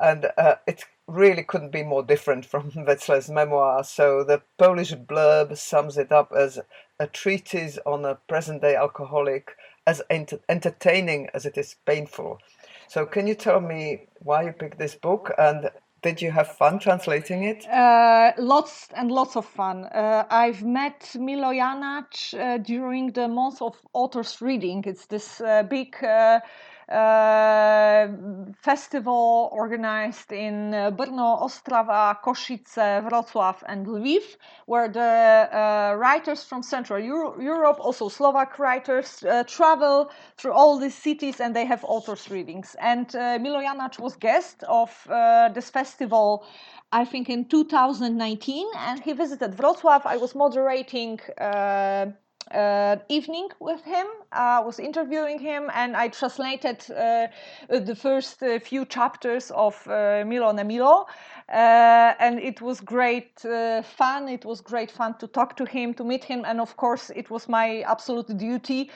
And 0.00 0.30
uh, 0.36 0.56
it 0.66 0.84
really 1.06 1.42
couldn't 1.42 1.72
be 1.72 1.82
more 1.82 2.02
different 2.02 2.44
from 2.44 2.70
Wetzler's 2.76 3.28
memoir. 3.28 3.84
So 3.84 4.24
the 4.24 4.42
Polish 4.58 4.92
blurb 4.94 5.56
sums 5.56 5.98
it 5.98 6.12
up 6.12 6.32
as 6.36 6.58
a 6.98 7.06
treatise 7.06 7.78
on 7.86 8.04
a 8.04 8.16
present 8.28 8.62
day 8.62 8.76
alcoholic 8.76 9.56
as 9.86 10.02
ent- 10.10 10.42
entertaining 10.48 11.28
as 11.32 11.46
it 11.46 11.56
is 11.56 11.76
painful. 11.86 12.38
So, 12.88 13.06
can 13.06 13.26
you 13.26 13.34
tell 13.34 13.60
me 13.60 14.06
why 14.20 14.42
you 14.44 14.52
picked 14.52 14.78
this 14.78 14.94
book 14.94 15.32
and 15.38 15.70
did 16.02 16.22
you 16.22 16.30
have 16.30 16.48
fun 16.56 16.78
translating 16.78 17.44
it? 17.44 17.66
Uh, 17.66 18.32
lots 18.38 18.88
and 18.94 19.10
lots 19.10 19.36
of 19.36 19.44
fun. 19.46 19.84
Uh, 19.84 20.24
I've 20.30 20.62
met 20.62 21.14
Milo 21.18 21.52
Janáč 21.52 22.34
uh, 22.34 22.58
during 22.58 23.12
the 23.12 23.28
month 23.28 23.60
of 23.60 23.76
authors 23.92 24.40
reading. 24.40 24.84
It's 24.86 25.06
this 25.06 25.40
uh, 25.40 25.64
big 25.64 25.96
uh, 26.02 26.40
festival 28.62 29.50
organized 29.52 30.32
in 30.32 30.72
uh, 30.72 30.90
Brno, 30.90 31.42
Ostrava, 31.42 32.16
Košice, 32.22 33.02
Wrocław, 33.04 33.62
and 33.66 33.86
Lviv, 33.86 34.36
where 34.66 34.88
the 34.88 35.00
uh, 35.00 35.94
writers 35.96 36.44
from 36.44 36.62
Central 36.62 36.98
Euro- 36.98 37.38
Europe, 37.40 37.78
also 37.80 38.08
Slovak 38.08 38.58
writers, 38.58 39.22
uh, 39.24 39.44
travel 39.44 40.10
through 40.38 40.52
all 40.52 40.78
these 40.78 40.94
cities 40.94 41.40
and 41.40 41.54
they 41.54 41.66
have 41.66 41.84
authors 41.84 42.30
readings. 42.30 42.74
And 42.80 43.14
uh, 43.14 43.38
Milo 43.38 43.60
Janáč 43.60 43.98
was 43.98 44.16
guest 44.16 44.64
of 44.68 44.90
uh, 45.10 45.50
this 45.50 45.70
festival. 45.70 46.46
I 46.90 47.04
think 47.04 47.28
in 47.28 47.44
2019, 47.44 48.66
and 48.78 49.00
he 49.00 49.12
visited 49.12 49.56
Wrocław. 49.58 50.06
I 50.06 50.16
was 50.16 50.34
moderating 50.34 51.20
uh, 51.38 52.06
evening 53.08 53.48
with 53.60 53.82
him. 53.84 54.06
I 54.32 54.60
was 54.60 54.78
interviewing 54.78 55.38
him, 55.38 55.70
and 55.74 55.96
I 55.96 56.08
translated 56.08 56.84
uh, 56.90 57.28
the 57.68 57.94
first 57.94 58.42
uh, 58.42 58.58
few 58.58 58.84
chapters 58.84 59.50
of 59.50 59.74
uh, 59.86 60.24
Milo 60.26 60.52
Nemilo. 60.52 61.06
Uh, 61.50 62.12
and 62.20 62.38
it 62.38 62.60
was 62.60 62.78
great 62.80 63.42
uh, 63.46 63.80
fun. 63.80 64.28
It 64.28 64.44
was 64.44 64.60
great 64.60 64.90
fun 64.90 65.14
to 65.18 65.26
talk 65.26 65.56
to 65.56 65.64
him, 65.64 65.94
to 65.94 66.04
meet 66.04 66.22
him, 66.22 66.44
and 66.44 66.60
of 66.60 66.76
course, 66.76 67.10
it 67.16 67.30
was 67.30 67.48
my 67.48 67.80
absolute 67.86 68.36
duty 68.36 68.90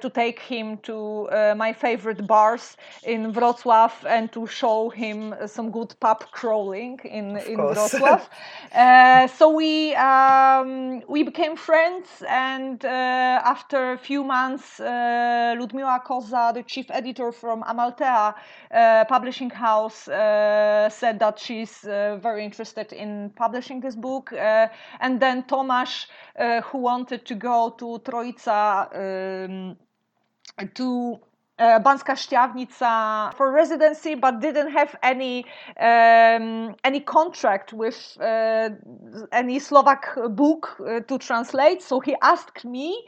to 0.00 0.08
take 0.10 0.38
him 0.38 0.78
to 0.84 1.28
my 1.56 1.72
favorite 1.72 2.24
bars 2.26 2.76
in 3.02 3.32
Wrocław 3.32 3.92
and 4.06 4.30
to 4.32 4.46
show 4.46 4.88
him 4.88 5.34
some 5.46 5.72
good 5.72 5.94
pub 5.98 6.30
crawling 6.30 7.00
in 7.04 7.36
in 7.38 7.58
Wrocław. 7.58 8.28
so 9.36 9.50
we 9.50 9.96
um, 9.96 11.02
we 11.08 11.24
became 11.24 11.56
friends 11.56 12.22
and 12.28 12.84
uh, 12.84 12.95
after 12.96 13.92
a 13.92 13.98
few 13.98 14.24
months, 14.24 14.80
uh, 14.80 15.54
Ludmila 15.58 16.02
Koza, 16.04 16.52
the 16.52 16.62
chief 16.62 16.86
editor 16.90 17.32
from 17.32 17.62
Amaltea 17.62 18.34
uh, 18.70 19.04
publishing 19.06 19.50
house, 19.50 20.04
said 20.04 21.18
that 21.18 21.38
she's 21.38 21.80
very 21.80 22.44
interested 22.44 22.92
in 22.92 23.30
publishing 23.36 23.80
this 23.80 23.96
book. 23.96 24.32
and 24.32 25.20
then 25.20 25.42
Tomasz, 25.44 26.06
who 26.64 26.78
wanted 26.78 27.24
to 27.26 27.34
go 27.34 27.74
to 27.78 27.98
Troica 28.04 28.88
um, 28.94 29.76
to 30.74 31.20
uh, 31.58 31.80
Banská 31.80 32.14
Štiavnica 32.16 33.34
for 33.36 33.50
residency, 33.52 34.14
but 34.14 34.40
didn't 34.40 34.70
have 34.70 34.94
any 35.02 35.44
um, 35.80 36.74
any 36.84 37.00
contract 37.00 37.72
with 37.72 38.16
uh, 38.20 38.70
any 39.32 39.58
Slovak 39.58 40.18
book 40.30 40.76
uh, 40.80 41.00
to 41.00 41.18
translate. 41.18 41.82
So 41.82 42.00
he 42.00 42.14
asked 42.22 42.64
me 42.64 43.06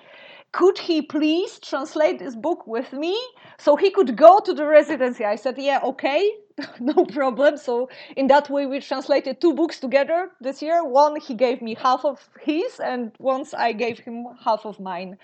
could 0.52 0.78
he 0.78 1.02
please 1.02 1.58
translate 1.58 2.18
this 2.18 2.34
book 2.34 2.66
with 2.66 2.92
me 2.92 3.18
so 3.58 3.76
he 3.76 3.90
could 3.90 4.16
go 4.16 4.40
to 4.40 4.54
the 4.54 4.66
residency? 4.66 5.24
I 5.24 5.36
said, 5.36 5.58
yeah, 5.58 5.80
okay, 5.84 6.32
no 6.80 7.04
problem. 7.04 7.56
So 7.56 7.88
in 8.16 8.26
that 8.28 8.48
way, 8.50 8.66
we 8.66 8.80
translated 8.80 9.40
two 9.40 9.54
books 9.54 9.80
together 9.80 10.30
this 10.40 10.62
year. 10.62 10.84
One 10.84 11.20
he 11.20 11.34
gave 11.34 11.62
me 11.62 11.74
half 11.74 12.04
of 12.04 12.28
his, 12.40 12.80
and 12.80 13.12
once 13.18 13.54
I 13.54 13.72
gave 13.72 13.98
him 13.98 14.26
half 14.44 14.64
of 14.64 14.80
mine. 14.80 15.18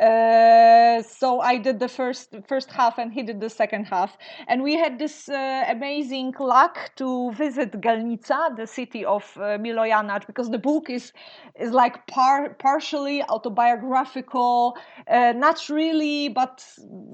Uh, 0.00 1.02
so 1.02 1.40
I 1.40 1.58
did 1.58 1.80
the 1.80 1.88
first 1.88 2.34
first 2.46 2.70
half, 2.70 2.98
and 2.98 3.12
he 3.12 3.22
did 3.22 3.40
the 3.40 3.50
second 3.50 3.84
half. 3.84 4.16
And 4.46 4.62
we 4.62 4.74
had 4.74 4.98
this 4.98 5.28
uh, 5.28 5.64
amazing 5.68 6.34
luck 6.38 6.90
to 6.96 7.32
visit 7.32 7.72
Gelnica, 7.80 8.56
the 8.56 8.66
city 8.66 9.04
of 9.04 9.24
uh, 9.36 9.58
Milo 9.58 9.84
Janáč, 9.84 10.26
because 10.26 10.50
the 10.50 10.58
book 10.58 10.90
is 10.90 11.12
is 11.58 11.72
like 11.72 12.06
par- 12.06 12.54
partially 12.58 13.22
autobiographical, 13.24 14.76
uh, 15.08 15.32
not 15.36 15.68
really, 15.68 16.28
but 16.28 16.64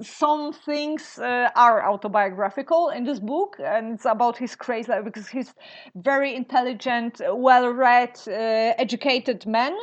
some 0.01 0.53
things 0.53 1.17
uh, 1.17 1.49
are 1.55 1.83
autobiographical 1.89 2.89
in 2.89 3.03
this 3.03 3.19
book 3.19 3.57
and 3.65 3.93
it's 3.95 4.05
about 4.05 4.37
his 4.37 4.55
crazy 4.55 4.91
life 4.91 5.03
because 5.03 5.27
he's 5.27 5.53
very 5.95 6.35
intelligent, 6.35 7.21
well-read, 7.27 8.19
uh, 8.27 8.31
educated 8.77 9.45
man 9.45 9.75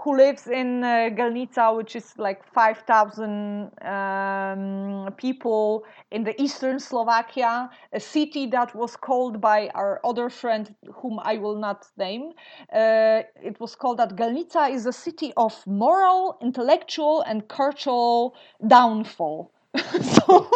who 0.00 0.16
lives 0.16 0.46
in 0.46 0.84
uh, 0.84 1.10
Gelnica, 1.16 1.76
which 1.76 1.96
is 1.96 2.14
like 2.18 2.44
5,000 2.52 3.70
um, 3.82 5.12
people 5.16 5.84
in 6.10 6.24
the 6.24 6.40
eastern 6.40 6.78
Slovakia, 6.78 7.70
a 7.92 8.00
city 8.00 8.46
that 8.46 8.74
was 8.74 8.96
called 8.96 9.40
by 9.40 9.68
our 9.74 10.00
other 10.04 10.30
friend, 10.30 10.74
whom 10.94 11.18
I 11.22 11.38
will 11.38 11.56
not 11.56 11.86
name. 11.96 12.32
Uh, 12.72 13.22
it 13.42 13.58
was 13.60 13.74
called 13.74 13.98
that 13.98 14.16
Gelnica 14.16 14.70
is 14.70 14.86
a 14.86 14.92
city 14.92 15.32
of 15.36 15.66
moral, 15.66 16.38
intellectual, 16.42 17.22
and 17.22 17.48
cultural 17.48 18.34
downfall. 18.66 19.52
so, 20.00 20.50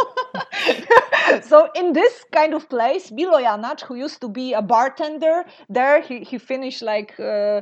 so 1.42 1.68
in 1.74 1.92
this 1.92 2.24
kind 2.32 2.54
of 2.54 2.68
place, 2.68 3.10
Milo 3.10 3.38
Janáč, 3.38 3.82
who 3.82 3.94
used 3.94 4.20
to 4.20 4.28
be 4.28 4.52
a 4.54 4.62
bartender 4.62 5.44
there, 5.68 6.00
he, 6.00 6.20
he 6.20 6.38
finished 6.38 6.82
like 6.82 7.18
uh, 7.20 7.60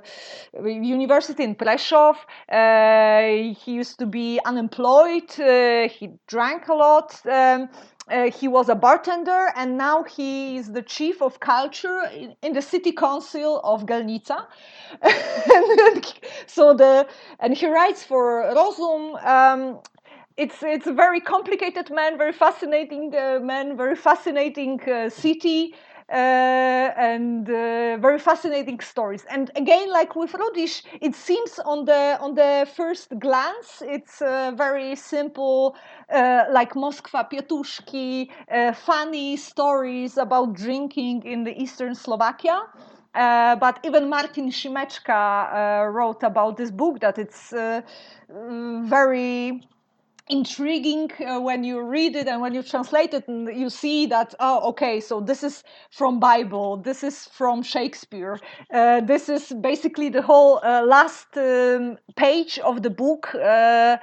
university 0.63 1.43
in 1.43 1.55
Prešov. 1.55 2.17
Uh, 2.49 3.55
he 3.55 3.73
used 3.73 3.99
to 3.99 4.07
be 4.07 4.41
unemployed. 4.45 5.31
Uh, 5.39 5.89
he 5.89 6.11
drank 6.29 6.69
a 6.69 6.75
lot. 6.75 7.21
Um, 7.27 7.69
uh, 8.11 8.31
he 8.31 8.49
was 8.49 8.69
a 8.69 8.75
bartender 8.75 9.53
and 9.55 9.79
now 9.79 10.03
he 10.03 10.57
is 10.57 10.73
the 10.73 10.83
chief 10.83 11.23
of 11.23 11.39
culture 11.39 12.03
in, 12.13 12.35
in 12.43 12.53
the 12.55 12.63
city 12.63 12.91
council 12.91 13.61
of 13.63 13.87
Gelnica. 13.87 14.47
so 16.47 16.75
the 16.75 17.07
and 17.39 17.57
he 17.57 17.67
writes 17.67 18.03
for 18.03 18.53
Rozum. 18.53 19.25
Um, 19.25 19.81
it's 20.41 20.63
it's 20.63 20.87
a 20.87 20.93
very 20.93 21.21
complicated 21.21 21.91
man, 21.91 22.17
very 22.17 22.33
fascinating 22.33 23.15
uh, 23.15 23.39
man, 23.43 23.77
very 23.77 23.97
fascinating 23.97 24.81
uh, 24.89 25.11
city. 25.11 25.75
Uh, 26.13 26.91
and 26.97 27.49
uh, 27.49 27.97
very 27.99 28.19
fascinating 28.19 28.81
stories. 28.81 29.25
And 29.31 29.49
again, 29.55 29.93
like 29.93 30.17
with 30.17 30.33
Rudiš, 30.33 30.83
it 31.01 31.15
seems 31.15 31.61
on 31.61 31.85
the 31.85 32.19
on 32.21 32.35
the 32.35 32.67
first 32.75 33.17
glance, 33.21 33.81
it's 33.81 34.21
uh, 34.21 34.51
very 34.57 34.97
simple, 34.97 35.77
uh, 36.13 36.47
like 36.51 36.75
Moskva 36.75 37.31
Pietuszki, 37.31 38.29
funny 38.75 39.37
stories 39.37 40.17
about 40.17 40.55
drinking 40.55 41.23
in 41.23 41.45
the 41.45 41.55
eastern 41.63 41.95
Slovakia. 41.95 42.59
Uh, 43.15 43.55
but 43.57 43.79
even 43.85 44.09
Martin 44.09 44.51
Šimečka 44.51 45.13
uh, 45.13 45.87
wrote 45.93 46.25
about 46.25 46.57
this 46.57 46.73
book 46.73 46.99
that 47.01 47.19
it's 47.19 47.53
uh, 47.53 47.83
very 48.29 49.63
intriguing 50.31 51.11
uh, 51.27 51.41
when 51.41 51.65
you 51.65 51.81
read 51.83 52.15
it 52.15 52.29
and 52.29 52.41
when 52.41 52.55
you 52.55 52.63
translate 52.63 53.13
it 53.13 53.27
and 53.29 53.49
you 53.59 53.69
see 53.69 54.07
that 54.07 54.35
oh 54.41 54.69
okay 54.69 55.01
so 55.01 55.21
this 55.21 55.43
is 55.43 55.65
from 55.91 56.21
bible 56.21 56.77
this 56.77 57.03
is 57.03 57.27
from 57.33 57.63
shakespeare 57.63 58.39
uh, 58.73 59.01
this 59.01 59.29
is 59.29 59.53
basically 59.61 60.09
the 60.09 60.23
whole 60.23 60.61
uh, 60.63 60.83
last 60.83 61.37
um, 61.37 61.99
page 62.17 62.59
of 62.61 62.83
the 62.83 62.91
book 62.91 63.35
uh, 63.35 63.97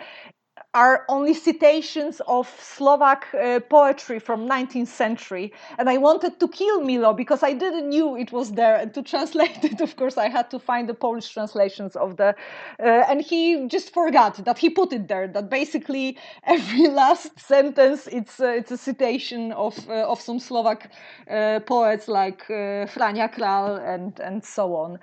are 0.77 1.05
only 1.09 1.33
citations 1.33 2.21
of 2.27 2.45
Slovak 2.61 3.33
uh, 3.33 3.59
poetry 3.61 4.19
from 4.19 4.47
19th 4.47 4.93
century. 5.03 5.51
And 5.79 5.89
I 5.89 5.97
wanted 5.97 6.39
to 6.39 6.47
kill 6.47 6.81
Milo 6.81 7.13
because 7.13 7.41
I 7.41 7.53
didn't 7.53 7.89
knew 7.89 8.15
it 8.15 8.31
was 8.31 8.51
there. 8.51 8.75
And 8.75 8.93
to 8.93 9.01
translate 9.01 9.57
it, 9.63 9.81
of 9.81 9.95
course, 9.95 10.17
I 10.17 10.29
had 10.29 10.51
to 10.51 10.59
find 10.59 10.87
the 10.87 10.93
Polish 10.93 11.29
translations 11.33 11.95
of 11.95 12.17
the. 12.17 12.35
Uh, 12.79 13.09
and 13.09 13.21
he 13.21 13.67
just 13.67 13.91
forgot 13.91 14.45
that 14.45 14.59
he 14.59 14.69
put 14.69 14.93
it 14.93 15.07
there. 15.07 15.27
That 15.27 15.49
basically 15.49 16.19
every 16.43 16.87
last 17.01 17.39
sentence 17.39 18.05
it's 18.11 18.39
uh, 18.39 18.59
it's 18.59 18.71
a 18.71 18.77
citation 18.77 19.53
of 19.53 19.73
uh, 19.89 20.11
of 20.13 20.21
some 20.21 20.39
Slovak 20.39 20.91
uh, 21.31 21.59
poets 21.65 22.07
like 22.07 22.43
uh, 22.51 22.85
Fraňo 22.85 23.33
Kráľ 23.33 23.81
and 23.81 24.19
and 24.19 24.43
so 24.45 24.75
on. 24.75 24.99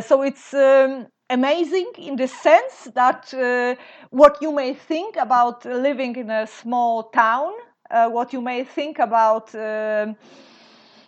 so 0.00 0.22
it's. 0.22 0.54
Um, 0.54 1.06
amazing 1.32 1.90
in 1.96 2.16
the 2.16 2.28
sense 2.28 2.88
that 2.94 3.32
uh, 3.34 3.74
what 4.10 4.38
you 4.42 4.52
may 4.52 4.74
think 4.74 5.16
about 5.16 5.64
living 5.64 6.16
in 6.16 6.30
a 6.30 6.46
small 6.46 7.04
town, 7.04 7.52
uh, 7.90 8.08
what 8.08 8.32
you 8.32 8.40
may 8.40 8.64
think 8.64 8.98
about 8.98 9.54
uh, 9.54 10.12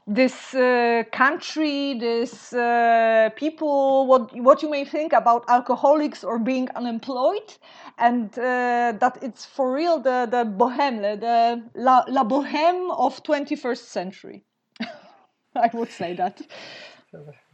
this 0.06 0.54
uh, 0.54 1.02
country, 1.12 1.94
this 1.98 2.52
uh, 2.52 3.30
people, 3.36 4.06
what 4.06 4.34
what 4.36 4.62
you 4.62 4.70
may 4.70 4.84
think 4.84 5.12
about 5.12 5.44
alcoholics 5.48 6.24
or 6.24 6.38
being 6.38 6.68
unemployed, 6.74 7.54
and 7.98 8.38
uh, 8.38 8.92
that 9.00 9.18
it's 9.22 9.44
for 9.46 9.72
real 9.74 9.98
the 9.98 10.26
the 10.30 10.44
bohème, 10.44 11.20
the 11.20 11.62
la, 11.74 12.04
la 12.08 12.24
bohème 12.24 12.90
of 12.96 13.22
21st 13.22 13.84
century. 13.98 14.44
I 15.56 15.70
would 15.72 15.90
say 15.90 16.14
that. 16.14 16.40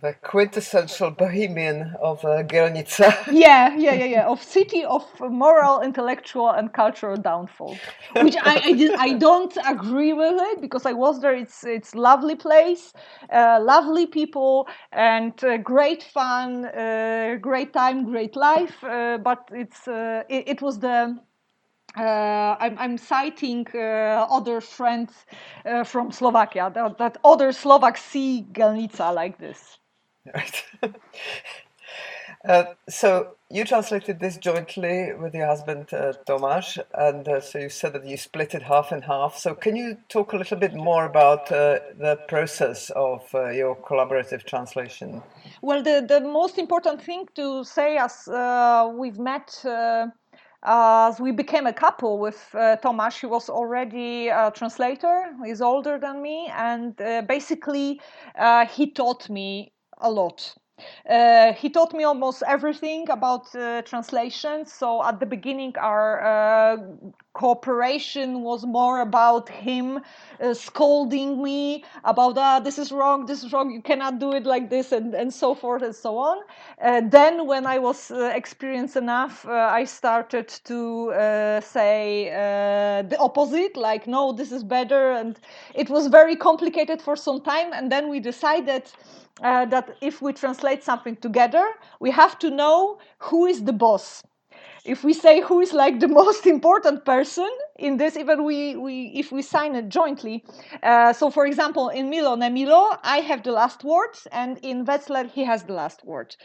The 0.02 0.14
quintessential 0.22 1.10
bohemian 1.10 1.94
of 2.00 2.24
uh, 2.24 2.42
Gelnica. 2.44 3.14
yeah, 3.32 3.76
yeah, 3.76 3.94
yeah, 3.94 4.04
yeah. 4.04 4.26
Of 4.28 4.42
city 4.42 4.84
of 4.84 5.04
moral, 5.20 5.80
intellectual, 5.82 6.50
and 6.50 6.72
cultural 6.72 7.16
downfall, 7.16 7.82
which 8.20 8.36
I 8.42 8.60
I, 8.64 8.72
did, 8.72 8.92
I 8.98 9.12
don't 9.14 9.56
agree 9.66 10.12
with 10.14 10.34
it 10.40 10.60
because 10.60 10.86
I 10.86 10.92
was 10.94 11.20
there. 11.20 11.34
It's 11.36 11.64
it's 11.64 11.94
lovely 11.94 12.36
place, 12.36 12.92
uh, 13.32 13.60
lovely 13.62 14.06
people, 14.06 14.68
and 14.92 15.32
uh, 15.44 15.58
great 15.58 16.02
fun, 16.02 16.66
uh, 16.66 17.36
great 17.40 17.72
time, 17.72 18.04
great 18.04 18.36
life. 18.36 18.82
Uh, 18.84 19.18
but 19.18 19.48
it's 19.52 19.88
uh, 19.88 20.24
it, 20.28 20.44
it 20.48 20.62
was 20.62 20.78
the 20.80 21.18
uh, 21.96 22.56
I'm, 22.60 22.78
I'm, 22.78 22.98
citing 22.98 23.66
uh, 23.74 24.26
other 24.30 24.60
friends 24.60 25.12
uh, 25.66 25.84
from 25.84 26.12
Slovakia 26.12 26.70
that, 26.74 26.98
that, 26.98 27.18
other 27.24 27.52
Slovaks 27.52 28.02
see 28.02 28.46
Gelnica 28.52 29.12
like 29.14 29.38
this. 29.38 29.78
Right. 30.34 30.64
Uh, 32.48 32.64
so 32.88 33.34
you 33.50 33.64
translated 33.64 34.18
this 34.18 34.38
jointly 34.38 35.12
with 35.12 35.34
your 35.34 35.46
husband 35.46 35.92
uh, 35.92 36.14
Tomáš, 36.26 36.78
and 36.94 37.28
uh, 37.28 37.38
so 37.38 37.58
you 37.58 37.68
said 37.68 37.92
that 37.92 38.06
you 38.06 38.16
split 38.16 38.54
it 38.54 38.62
half 38.62 38.92
and 38.92 39.04
half. 39.04 39.36
So 39.36 39.54
can 39.54 39.76
you 39.76 39.98
talk 40.08 40.32
a 40.32 40.36
little 40.38 40.56
bit 40.56 40.74
more 40.74 41.04
about 41.04 41.48
the 41.48 42.18
process 42.28 42.88
of 42.96 43.28
your 43.32 43.76
collaborative 43.76 44.44
translation? 44.44 45.22
Well, 45.60 45.82
the, 45.82 46.02
the 46.08 46.20
most 46.20 46.56
important 46.56 47.02
thing 47.02 47.26
to 47.34 47.62
say 47.64 47.98
as 47.98 48.26
we've 48.96 49.18
met 49.18 49.62
as 50.62 51.20
we 51.20 51.32
became 51.32 51.66
a 51.66 51.72
couple 51.72 52.18
with 52.18 52.48
uh, 52.54 52.76
Tomasz. 52.82 53.20
He 53.20 53.26
was 53.26 53.48
already 53.48 54.28
a 54.28 54.50
translator. 54.54 55.32
He's 55.44 55.60
older 55.60 55.98
than 55.98 56.22
me, 56.22 56.50
and 56.54 57.00
uh, 57.00 57.22
basically, 57.22 58.00
uh, 58.38 58.66
he 58.66 58.90
taught 58.92 59.28
me 59.30 59.72
a 59.98 60.10
lot. 60.10 60.54
Uh, 61.08 61.52
he 61.52 61.68
taught 61.70 61.92
me 61.94 62.04
almost 62.04 62.42
everything 62.46 63.08
about 63.10 63.54
uh, 63.54 63.82
translation. 63.82 64.66
So 64.66 65.04
at 65.04 65.20
the 65.20 65.26
beginning, 65.26 65.74
our 65.78 66.22
uh, 66.22 66.76
cooperation 67.34 68.42
was 68.42 68.66
more 68.66 69.00
about 69.00 69.48
him 69.48 70.00
uh, 70.40 70.52
scolding 70.52 71.42
me 71.42 71.84
about 72.04 72.36
ah 72.36 72.58
this 72.58 72.78
is 72.78 72.90
wrong 72.92 73.24
this 73.26 73.42
is 73.44 73.52
wrong 73.52 73.70
you 73.70 73.80
cannot 73.80 74.18
do 74.18 74.32
it 74.32 74.44
like 74.44 74.68
this 74.68 74.92
and, 74.92 75.14
and 75.14 75.32
so 75.32 75.54
forth 75.54 75.82
and 75.82 75.94
so 75.94 76.18
on 76.18 76.38
uh, 76.82 77.00
then 77.08 77.46
when 77.46 77.66
i 77.66 77.78
was 77.78 78.10
experienced 78.34 78.96
enough 78.96 79.46
i 79.46 79.84
started 79.84 80.48
to 80.64 81.12
say 81.62 82.28
the 83.08 83.16
opposite 83.18 83.76
like 83.76 84.06
no 84.06 84.32
this 84.32 84.50
is 84.52 84.64
better 84.64 85.12
and 85.12 85.38
it 85.74 85.88
was 85.88 86.08
very 86.08 86.36
complicated 86.36 87.00
for 87.00 87.16
some 87.16 87.40
time 87.40 87.72
and 87.72 87.90
then 87.92 88.08
we 88.08 88.18
decided 88.20 88.84
that 89.42 89.96
if 90.00 90.22
we 90.22 90.32
translate 90.32 90.82
something 90.84 91.16
together 91.16 91.66
we 92.00 92.10
have 92.10 92.38
to 92.38 92.50
know 92.50 92.98
who 93.18 93.46
is 93.46 93.64
the 93.64 93.72
boss. 93.72 94.22
If 94.84 95.04
we 95.04 95.12
say 95.12 95.40
who 95.40 95.60
is 95.60 95.72
like 95.72 96.00
the 96.00 96.08
most 96.20 96.46
important 96.46 97.04
person 97.04 97.48
in 97.78 97.96
this 97.96 98.16
even 98.16 98.44
we, 98.44 98.76
we 98.76 99.12
if 99.14 99.32
we 99.32 99.42
sign 99.42 99.74
it 99.74 99.88
jointly 99.88 100.44
uh, 100.82 101.12
so 101.12 101.30
for 101.30 101.46
example 101.46 101.88
in 101.88 102.10
milo 102.10 102.34
ne 102.36 102.50
milo 102.50 102.90
i 103.02 103.18
have 103.20 103.42
the 103.42 103.52
last 103.52 103.84
word 103.84 104.14
and 104.32 104.58
in 104.58 104.84
wetzler 104.84 105.28
he 105.30 105.44
has 105.44 105.62
the 105.64 105.72
last 105.72 106.04
word 106.04 106.36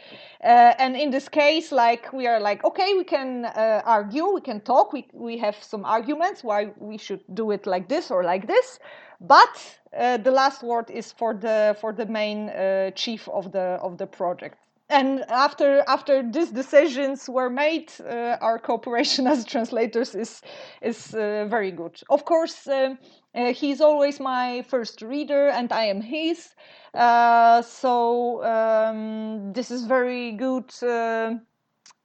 uh, 0.42 0.72
and 0.78 0.96
in 0.96 1.10
this 1.10 1.28
case 1.28 1.72
like 1.72 2.12
we 2.12 2.26
are 2.26 2.40
like 2.40 2.64
okay 2.64 2.94
we 2.94 3.04
can 3.04 3.44
uh, 3.44 3.82
argue 3.84 4.26
we 4.32 4.40
can 4.40 4.60
talk 4.60 4.92
we, 4.92 5.06
we 5.12 5.36
have 5.38 5.56
some 5.62 5.84
arguments 5.84 6.42
why 6.42 6.72
we 6.78 6.96
should 6.96 7.20
do 7.34 7.50
it 7.50 7.66
like 7.66 7.88
this 7.88 8.10
or 8.10 8.24
like 8.24 8.46
this 8.46 8.78
but 9.20 9.78
uh, 9.96 10.16
the 10.18 10.30
last 10.30 10.62
word 10.62 10.90
is 10.90 11.12
for 11.12 11.34
the 11.34 11.76
for 11.80 11.92
the 11.92 12.06
main 12.06 12.48
uh, 12.48 12.90
chief 12.92 13.28
of 13.28 13.52
the 13.52 13.78
of 13.82 13.98
the 13.98 14.06
project 14.06 14.58
and 14.88 15.24
after 15.28 15.82
after 15.88 16.22
these 16.22 16.50
decisions 16.50 17.28
were 17.28 17.50
made, 17.50 17.92
uh, 18.00 18.36
our 18.40 18.58
cooperation 18.58 19.26
as 19.32 19.44
translators 19.44 20.14
is 20.14 20.42
is 20.80 21.14
uh, 21.14 21.46
very 21.48 21.72
good. 21.72 22.00
Of 22.08 22.24
course, 22.24 22.68
uh, 22.68 22.94
uh 23.34 23.52
he's 23.52 23.80
always 23.80 24.20
my 24.20 24.62
first 24.62 25.02
reader, 25.02 25.48
and 25.48 25.72
I 25.72 25.86
am 25.86 26.00
his. 26.00 26.54
So 26.94 28.44
um, 28.44 29.52
this 29.52 29.70
is 29.70 29.84
very 29.84 30.32
good 30.32 30.70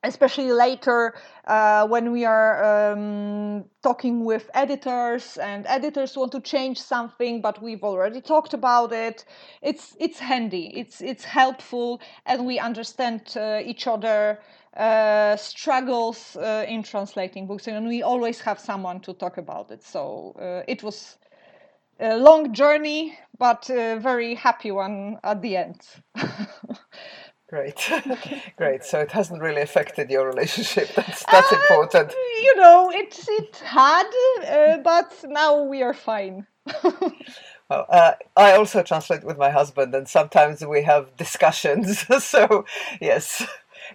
especially 0.03 0.51
later 0.51 1.15
uh, 1.47 1.87
when 1.87 2.11
we 2.11 2.25
are 2.25 2.91
um, 2.93 3.65
talking 3.83 4.25
with 4.25 4.49
editors 4.53 5.37
and 5.37 5.65
editors 5.67 6.17
want 6.17 6.31
to 6.31 6.41
change 6.41 6.79
something 6.81 7.41
but 7.41 7.61
we've 7.61 7.83
already 7.83 8.21
talked 8.21 8.53
about 8.53 8.93
it. 8.93 9.25
It's 9.61 9.95
it's 9.99 10.19
handy. 10.19 10.67
It's 10.75 11.01
it's 11.01 11.25
helpful 11.25 12.01
and 12.25 12.45
we 12.45 12.59
understand 12.59 13.21
uh, 13.37 13.61
each 13.63 13.87
other 13.87 14.39
uh, 14.77 15.35
struggles 15.37 16.35
uh, 16.37 16.65
in 16.67 16.83
translating 16.83 17.47
books 17.47 17.67
and 17.67 17.87
we 17.87 18.01
always 18.03 18.41
have 18.41 18.59
someone 18.59 19.01
to 19.01 19.13
talk 19.13 19.37
about 19.37 19.71
it. 19.71 19.83
So 19.83 20.35
uh, 20.39 20.63
it 20.67 20.83
was 20.83 21.17
a 21.99 22.17
long 22.17 22.53
journey 22.53 23.17
but 23.39 23.69
a 23.69 23.99
very 23.99 24.35
happy 24.35 24.71
one 24.71 25.19
at 25.23 25.41
the 25.41 25.57
end 25.57 25.81
Great, 27.51 27.91
great. 28.57 28.85
So 28.85 29.01
it 29.01 29.11
hasn't 29.11 29.41
really 29.41 29.61
affected 29.61 30.09
your 30.09 30.25
relationship. 30.25 30.87
That's 30.95 31.25
that's 31.25 31.51
uh, 31.51 31.57
important. 31.57 32.13
You 32.43 32.55
know, 32.55 32.89
it 32.89 33.13
it 33.27 33.57
had, 33.57 34.09
uh, 34.47 34.77
but 34.77 35.13
now 35.25 35.61
we 35.61 35.83
are 35.83 35.93
fine. 35.93 36.47
well, 37.69 37.85
uh, 37.89 38.13
I 38.37 38.53
also 38.53 38.81
translate 38.83 39.25
with 39.25 39.37
my 39.37 39.49
husband, 39.49 39.93
and 39.93 40.07
sometimes 40.07 40.65
we 40.65 40.83
have 40.83 41.17
discussions. 41.17 42.05
so 42.23 42.63
yes, 43.01 43.45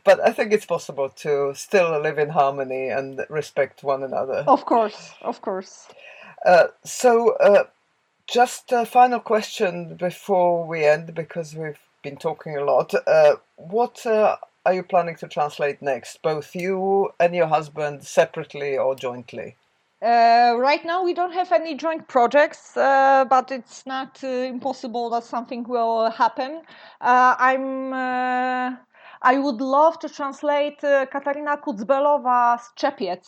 but 0.04 0.20
I 0.20 0.32
think 0.32 0.52
it's 0.52 0.66
possible 0.66 1.08
to 1.24 1.54
still 1.54 1.98
live 1.98 2.18
in 2.18 2.28
harmony 2.28 2.90
and 2.90 3.24
respect 3.30 3.82
one 3.82 4.02
another. 4.02 4.44
Of 4.46 4.66
course, 4.66 5.12
of 5.22 5.40
course. 5.40 5.88
Uh, 6.44 6.66
so. 6.84 7.32
Uh, 7.36 7.64
just 8.28 8.72
a 8.72 8.84
final 8.84 9.20
question 9.20 9.94
before 9.94 10.66
we 10.66 10.84
end, 10.84 11.14
because 11.14 11.54
we've 11.54 11.78
been 12.06 12.16
talking 12.16 12.56
a 12.56 12.64
lot. 12.64 12.94
Uh, 13.06 13.34
what 13.56 14.06
uh, 14.06 14.36
are 14.64 14.74
you 14.74 14.84
planning 14.84 15.16
to 15.16 15.26
translate 15.26 15.82
next? 15.82 16.22
Both 16.22 16.54
you 16.54 17.10
and 17.18 17.34
your 17.34 17.48
husband 17.48 18.04
separately 18.04 18.78
or 18.78 18.94
jointly? 18.94 19.56
Uh, 20.02 20.54
right 20.68 20.84
now, 20.84 21.02
we 21.02 21.14
don't 21.14 21.32
have 21.32 21.50
any 21.52 21.74
joint 21.74 22.06
projects, 22.06 22.76
uh, 22.76 23.24
but 23.28 23.50
it's 23.50 23.84
not 23.86 24.22
uh, 24.22 24.28
impossible 24.54 25.10
that 25.10 25.24
something 25.24 25.62
will 25.68 26.10
happen. 26.10 26.62
Uh, 27.00 27.34
I'm. 27.38 27.92
Uh, 27.92 28.76
I 29.22 29.38
would 29.38 29.60
love 29.62 29.98
to 30.00 30.08
translate 30.08 30.84
uh, 30.84 31.06
Katarína 31.06 31.54
Kucbelová's 31.64 32.64
Čepiec, 32.80 33.24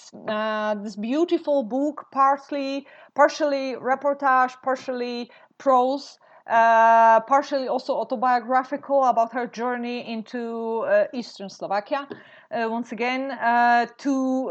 this 0.84 0.96
beautiful 0.96 1.62
book, 1.62 2.04
partly, 2.12 2.86
partially 3.14 3.74
reportage, 3.74 4.54
partially 4.62 5.30
prose, 5.56 6.18
uh, 6.48 7.20
partially 7.20 7.68
also 7.68 7.94
autobiographical 7.94 9.04
about 9.04 9.32
her 9.32 9.46
journey 9.46 10.10
into 10.10 10.80
uh, 10.80 11.04
eastern 11.12 11.48
Slovakia. 11.48 12.08
Uh, 12.50 12.68
once 12.70 12.92
again, 12.92 13.30
uh, 13.30 13.86
to 13.98 14.50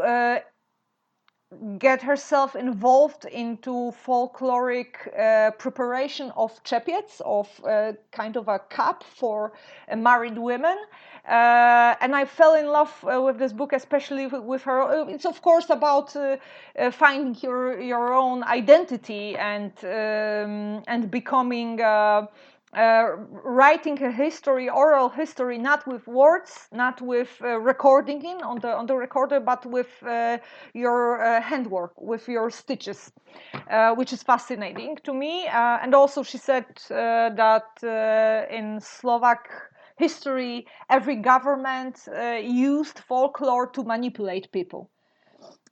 get 1.78 2.02
herself 2.02 2.54
involved 2.54 3.24
into 3.24 3.92
folkloric 4.04 4.94
uh, 5.18 5.50
preparation 5.52 6.30
of 6.36 6.62
Czepiec, 6.62 7.20
of 7.24 7.48
uh, 7.64 7.92
kind 8.12 8.36
of 8.36 8.48
a 8.48 8.58
cup 8.58 9.02
for 9.02 9.52
uh, 9.90 9.96
married 9.96 10.38
women. 10.38 10.76
Uh, 11.26 11.94
and 12.00 12.14
I 12.14 12.24
fell 12.24 12.54
in 12.54 12.66
love 12.66 12.92
with 13.02 13.38
this 13.38 13.52
book, 13.52 13.72
especially 13.72 14.26
with 14.26 14.62
her. 14.62 15.08
It's 15.08 15.26
of 15.26 15.42
course 15.42 15.68
about 15.68 16.16
finding 16.92 17.36
your 17.42 17.78
your 17.80 18.14
own 18.14 18.42
identity 18.44 19.36
and 19.36 19.72
um, 19.84 20.82
and 20.86 21.10
becoming 21.10 21.80
uh, 22.74 23.16
writing 23.44 24.02
a 24.02 24.10
history, 24.10 24.68
oral 24.68 25.08
history, 25.08 25.58
not 25.58 25.86
with 25.86 26.06
words, 26.06 26.68
not 26.72 27.00
with 27.00 27.30
uh, 27.42 27.58
recording 27.60 28.22
in 28.24 28.42
on 28.42 28.58
the 28.60 28.76
on 28.76 28.86
the 28.86 28.94
recorder, 28.94 29.40
but 29.40 29.64
with 29.64 29.88
uh, 30.02 30.38
your 30.74 31.22
uh, 31.22 31.40
handwork, 31.40 31.92
with 32.00 32.28
your 32.28 32.50
stitches, 32.50 33.10
uh, 33.70 33.94
which 33.94 34.12
is 34.12 34.22
fascinating 34.22 34.96
to 35.04 35.14
me. 35.14 35.46
and 35.46 35.94
also, 35.94 36.22
she 36.22 36.38
said 36.38 36.66
that 36.88 38.46
in 38.50 38.80
Slovak 38.80 39.48
history, 39.96 40.66
every 40.90 41.16
government 41.16 42.06
used 42.42 42.98
folklore 42.98 43.66
to 43.66 43.82
manipulate 43.82 44.52
people 44.52 44.90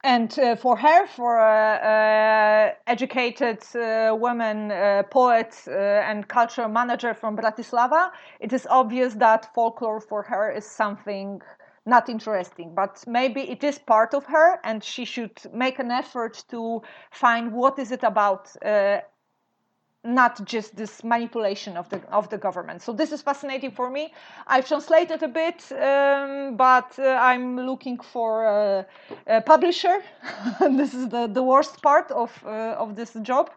and 0.06 0.38
uh, 0.38 0.54
for 0.54 0.76
her, 0.76 1.06
for 1.08 1.40
uh, 1.40 2.70
educated 2.86 3.58
uh, 3.74 4.14
woman 4.14 4.70
uh, 4.70 5.02
poet 5.10 5.52
uh, 5.66 5.72
and 5.72 6.28
cultural 6.28 6.68
manager 6.68 7.12
from 7.12 7.36
Bratislava, 7.36 8.12
it 8.38 8.52
is 8.52 8.68
obvious 8.70 9.14
that 9.14 9.52
folklore 9.52 10.00
for 10.00 10.22
her 10.22 10.48
is 10.48 10.64
something 10.64 11.42
not 11.86 12.08
interesting. 12.08 12.72
But 12.72 13.02
maybe 13.08 13.50
it 13.50 13.64
is 13.64 13.80
part 13.80 14.14
of 14.14 14.24
her, 14.26 14.60
and 14.62 14.82
she 14.82 15.04
should 15.04 15.38
make 15.52 15.80
an 15.80 15.90
effort 15.90 16.44
to 16.50 16.82
find 17.10 17.52
what 17.52 17.76
is 17.80 17.90
it 17.90 18.04
about 18.04 18.54
not 20.06 20.44
just 20.44 20.76
this 20.76 21.02
manipulation 21.04 21.76
of 21.76 21.88
the 21.88 22.00
of 22.10 22.28
the 22.28 22.38
government. 22.38 22.82
So 22.82 22.92
this 22.92 23.12
is 23.12 23.22
fascinating 23.22 23.70
for 23.70 23.90
me. 23.90 24.12
I've 24.46 24.66
translated 24.66 25.22
a 25.22 25.28
bit, 25.28 25.72
um, 25.72 26.56
but 26.56 26.98
uh, 26.98 27.18
I'm 27.20 27.56
looking 27.56 27.98
for 27.98 28.44
a, 28.44 28.86
a 29.26 29.40
publisher. 29.40 30.02
this 30.60 30.94
is 30.94 31.08
the, 31.08 31.26
the 31.26 31.42
worst 31.42 31.82
part 31.82 32.10
of 32.10 32.30
uh, 32.46 32.76
of 32.78 32.96
this 32.96 33.12
job. 33.22 33.50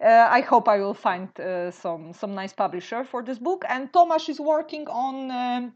Uh, 0.00 0.28
I 0.30 0.40
hope 0.40 0.68
I 0.68 0.78
will 0.78 0.94
find 0.94 1.28
uh, 1.38 1.70
some 1.70 2.12
some 2.12 2.34
nice 2.34 2.52
publisher 2.52 3.04
for 3.04 3.22
this 3.22 3.38
book. 3.38 3.64
And 3.68 3.92
Tomasz 3.92 4.28
is 4.28 4.40
working 4.40 4.88
on. 4.88 5.30
Um, 5.30 5.72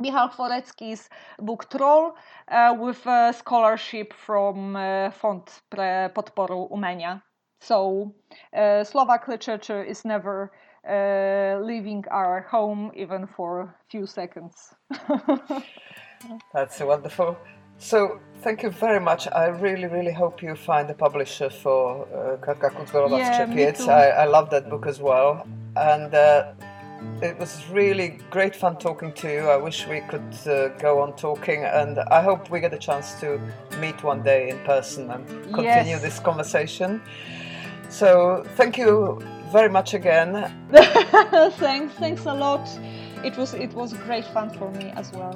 Michał 0.00 0.28
Hvorecký's 0.28 1.10
book 1.38 1.64
Troll 1.64 2.14
uh, 2.48 2.74
with 2.78 3.06
a 3.06 3.32
scholarship 3.32 4.14
from 4.14 4.76
uh, 4.76 5.10
Fond 5.10 5.62
Podporu 6.14 6.68
Umenia. 6.70 7.20
So 7.60 8.14
uh, 8.56 8.84
Slovak 8.84 9.28
literature 9.28 9.84
is 9.84 10.04
never 10.04 10.50
uh, 10.88 11.60
leaving 11.62 12.04
our 12.10 12.46
home 12.50 12.90
even 12.96 13.26
for 13.26 13.60
a 13.60 13.74
few 13.90 14.06
seconds. 14.06 14.74
That's 16.54 16.80
wonderful. 16.80 17.36
So 17.78 18.20
thank 18.42 18.62
you 18.62 18.70
very 18.70 19.00
much. 19.00 19.26
I 19.28 19.46
really, 19.46 19.86
really 19.86 20.12
hope 20.12 20.42
you 20.42 20.54
find 20.54 20.90
a 20.90 20.94
publisher 20.94 21.48
for 21.48 22.06
uh, 22.08 22.36
Katka 22.36 22.70
yeah, 23.10 23.46
I, 23.88 24.08
I 24.08 24.24
love 24.26 24.50
that 24.50 24.68
book 24.68 24.86
as 24.86 25.00
well. 25.00 25.46
And 25.76 26.14
uh, 26.14 26.52
it 27.22 27.38
was 27.38 27.64
really 27.70 28.18
great 28.30 28.54
fun 28.54 28.76
talking 28.76 29.12
to 29.14 29.32
you. 29.32 29.48
I 29.48 29.56
wish 29.56 29.86
we 29.86 30.00
could 30.00 30.34
uh, 30.46 30.68
go 30.78 31.00
on 31.00 31.16
talking, 31.16 31.64
and 31.64 31.98
I 31.98 32.22
hope 32.22 32.50
we 32.50 32.60
get 32.60 32.74
a 32.74 32.78
chance 32.78 33.14
to 33.20 33.40
meet 33.78 34.02
one 34.02 34.22
day 34.22 34.50
in 34.50 34.58
person 34.60 35.10
and 35.10 35.26
continue 35.44 35.96
yes. 35.96 36.02
this 36.02 36.18
conversation. 36.18 37.00
So, 37.90 38.44
thank 38.56 38.78
you 38.78 39.20
very 39.52 39.68
much 39.68 39.94
again. 39.94 40.32
thanks, 40.72 41.94
thanks 41.94 42.24
a 42.24 42.32
lot. 42.32 42.68
It 43.24 43.36
was 43.36 43.52
it 43.52 43.72
was 43.74 43.92
great 43.92 44.24
fun 44.26 44.48
for 44.50 44.70
me 44.70 44.92
as 44.96 45.12
well. 45.12 45.34